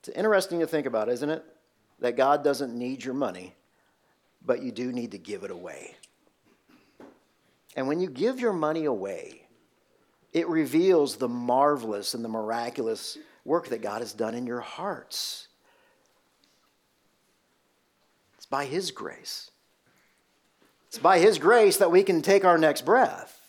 It's 0.00 0.08
interesting 0.10 0.60
to 0.60 0.66
think 0.66 0.86
about, 0.86 1.08
isn't 1.08 1.30
it? 1.30 1.44
That 2.00 2.16
God 2.16 2.42
doesn't 2.42 2.76
need 2.76 3.04
your 3.04 3.14
money, 3.14 3.54
but 4.44 4.62
you 4.62 4.72
do 4.72 4.92
need 4.92 5.12
to 5.12 5.18
give 5.18 5.44
it 5.44 5.50
away. 5.50 5.94
And 7.76 7.86
when 7.86 8.00
you 8.00 8.10
give 8.10 8.40
your 8.40 8.52
money 8.52 8.84
away, 8.84 9.46
it 10.32 10.48
reveals 10.48 11.16
the 11.16 11.28
marvelous 11.28 12.14
and 12.14 12.24
the 12.24 12.28
miraculous 12.28 13.18
work 13.44 13.68
that 13.68 13.82
God 13.82 14.00
has 14.00 14.12
done 14.12 14.34
in 14.34 14.46
your 14.46 14.60
hearts. 14.60 15.48
It's 18.36 18.41
by 18.52 18.66
His 18.66 18.90
grace. 18.90 19.50
It's 20.88 20.98
by 20.98 21.18
His 21.18 21.38
grace 21.38 21.78
that 21.78 21.90
we 21.90 22.02
can 22.02 22.20
take 22.20 22.44
our 22.44 22.58
next 22.58 22.84
breath. 22.84 23.40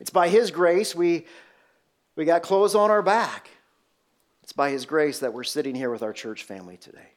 It's 0.00 0.08
by 0.08 0.30
His 0.30 0.50
grace 0.50 0.94
we, 0.94 1.26
we 2.16 2.24
got 2.24 2.42
clothes 2.42 2.74
on 2.74 2.90
our 2.90 3.02
back. 3.02 3.50
It's 4.42 4.54
by 4.54 4.70
His 4.70 4.86
grace 4.86 5.18
that 5.18 5.34
we're 5.34 5.44
sitting 5.44 5.74
here 5.74 5.90
with 5.90 6.02
our 6.02 6.14
church 6.14 6.44
family 6.44 6.78
today. 6.78 7.10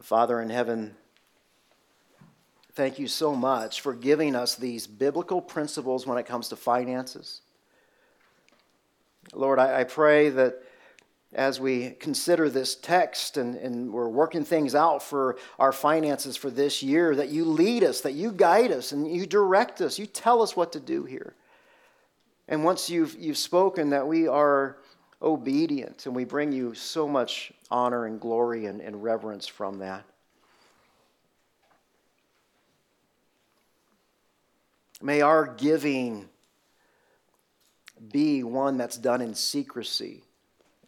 Father 0.00 0.40
in 0.40 0.48
heaven, 0.48 0.96
thank 2.72 2.98
you 2.98 3.08
so 3.08 3.34
much 3.34 3.82
for 3.82 3.92
giving 3.92 4.34
us 4.34 4.54
these 4.54 4.86
biblical 4.86 5.42
principles 5.42 6.06
when 6.06 6.16
it 6.16 6.24
comes 6.24 6.48
to 6.48 6.56
finances. 6.56 7.42
Lord, 9.34 9.58
I, 9.58 9.80
I 9.80 9.84
pray 9.84 10.30
that 10.30 10.62
as 11.32 11.60
we 11.60 11.90
consider 11.90 12.48
this 12.48 12.76
text 12.76 13.36
and, 13.36 13.56
and 13.56 13.92
we're 13.92 14.08
working 14.08 14.44
things 14.44 14.74
out 14.74 15.02
for 15.02 15.36
our 15.58 15.72
finances 15.72 16.36
for 16.36 16.50
this 16.50 16.82
year, 16.82 17.14
that 17.14 17.28
you 17.28 17.44
lead 17.44 17.84
us, 17.84 18.00
that 18.02 18.14
you 18.14 18.32
guide 18.32 18.72
us, 18.72 18.92
and 18.92 19.10
you 19.10 19.26
direct 19.26 19.80
us. 19.80 19.98
You 19.98 20.06
tell 20.06 20.40
us 20.40 20.56
what 20.56 20.72
to 20.72 20.80
do 20.80 21.04
here. 21.04 21.34
And 22.48 22.64
once 22.64 22.88
you've, 22.88 23.16
you've 23.18 23.38
spoken 23.38 23.90
that 23.90 24.06
we 24.06 24.28
are 24.28 24.78
obedient, 25.20 26.06
and 26.06 26.14
we 26.14 26.24
bring 26.24 26.52
you 26.52 26.74
so 26.74 27.08
much 27.08 27.52
honor 27.70 28.06
and 28.06 28.20
glory 28.20 28.66
and, 28.66 28.80
and 28.80 29.02
reverence 29.02 29.46
from 29.46 29.78
that. 29.78 30.04
May 35.02 35.20
our 35.20 35.46
giving 35.46 36.28
be 38.12 38.42
one 38.42 38.76
that's 38.76 38.96
done 38.96 39.20
in 39.20 39.34
secrecy, 39.34 40.22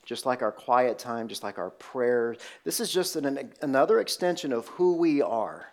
just 0.09 0.25
like 0.25 0.41
our 0.41 0.51
quiet 0.51 0.99
time, 0.99 1.29
just 1.29 1.43
like 1.43 1.59
our 1.59 1.69
prayers. 1.69 2.39
This 2.65 2.81
is 2.81 2.91
just 2.91 3.15
an, 3.15 3.53
another 3.61 4.01
extension 4.01 4.55
of 4.55 4.67
who 4.69 4.97
we 4.97 5.21
are 5.21 5.71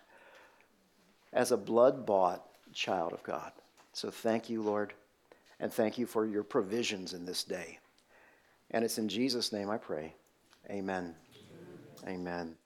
as 1.32 1.52
a 1.52 1.56
blood 1.56 2.04
bought 2.04 2.44
child 2.74 3.14
of 3.14 3.22
God. 3.22 3.50
So 3.94 4.10
thank 4.10 4.50
you, 4.50 4.60
Lord. 4.60 4.92
And 5.58 5.72
thank 5.72 5.96
you 5.96 6.04
for 6.04 6.26
your 6.26 6.42
provisions 6.42 7.14
in 7.14 7.24
this 7.24 7.44
day. 7.44 7.78
And 8.72 8.84
it's 8.84 8.98
in 8.98 9.08
Jesus' 9.08 9.54
name 9.54 9.70
I 9.70 9.78
pray. 9.78 10.12
Amen. 10.68 11.14
Amen. 12.06 12.20
Amen. 12.20 12.56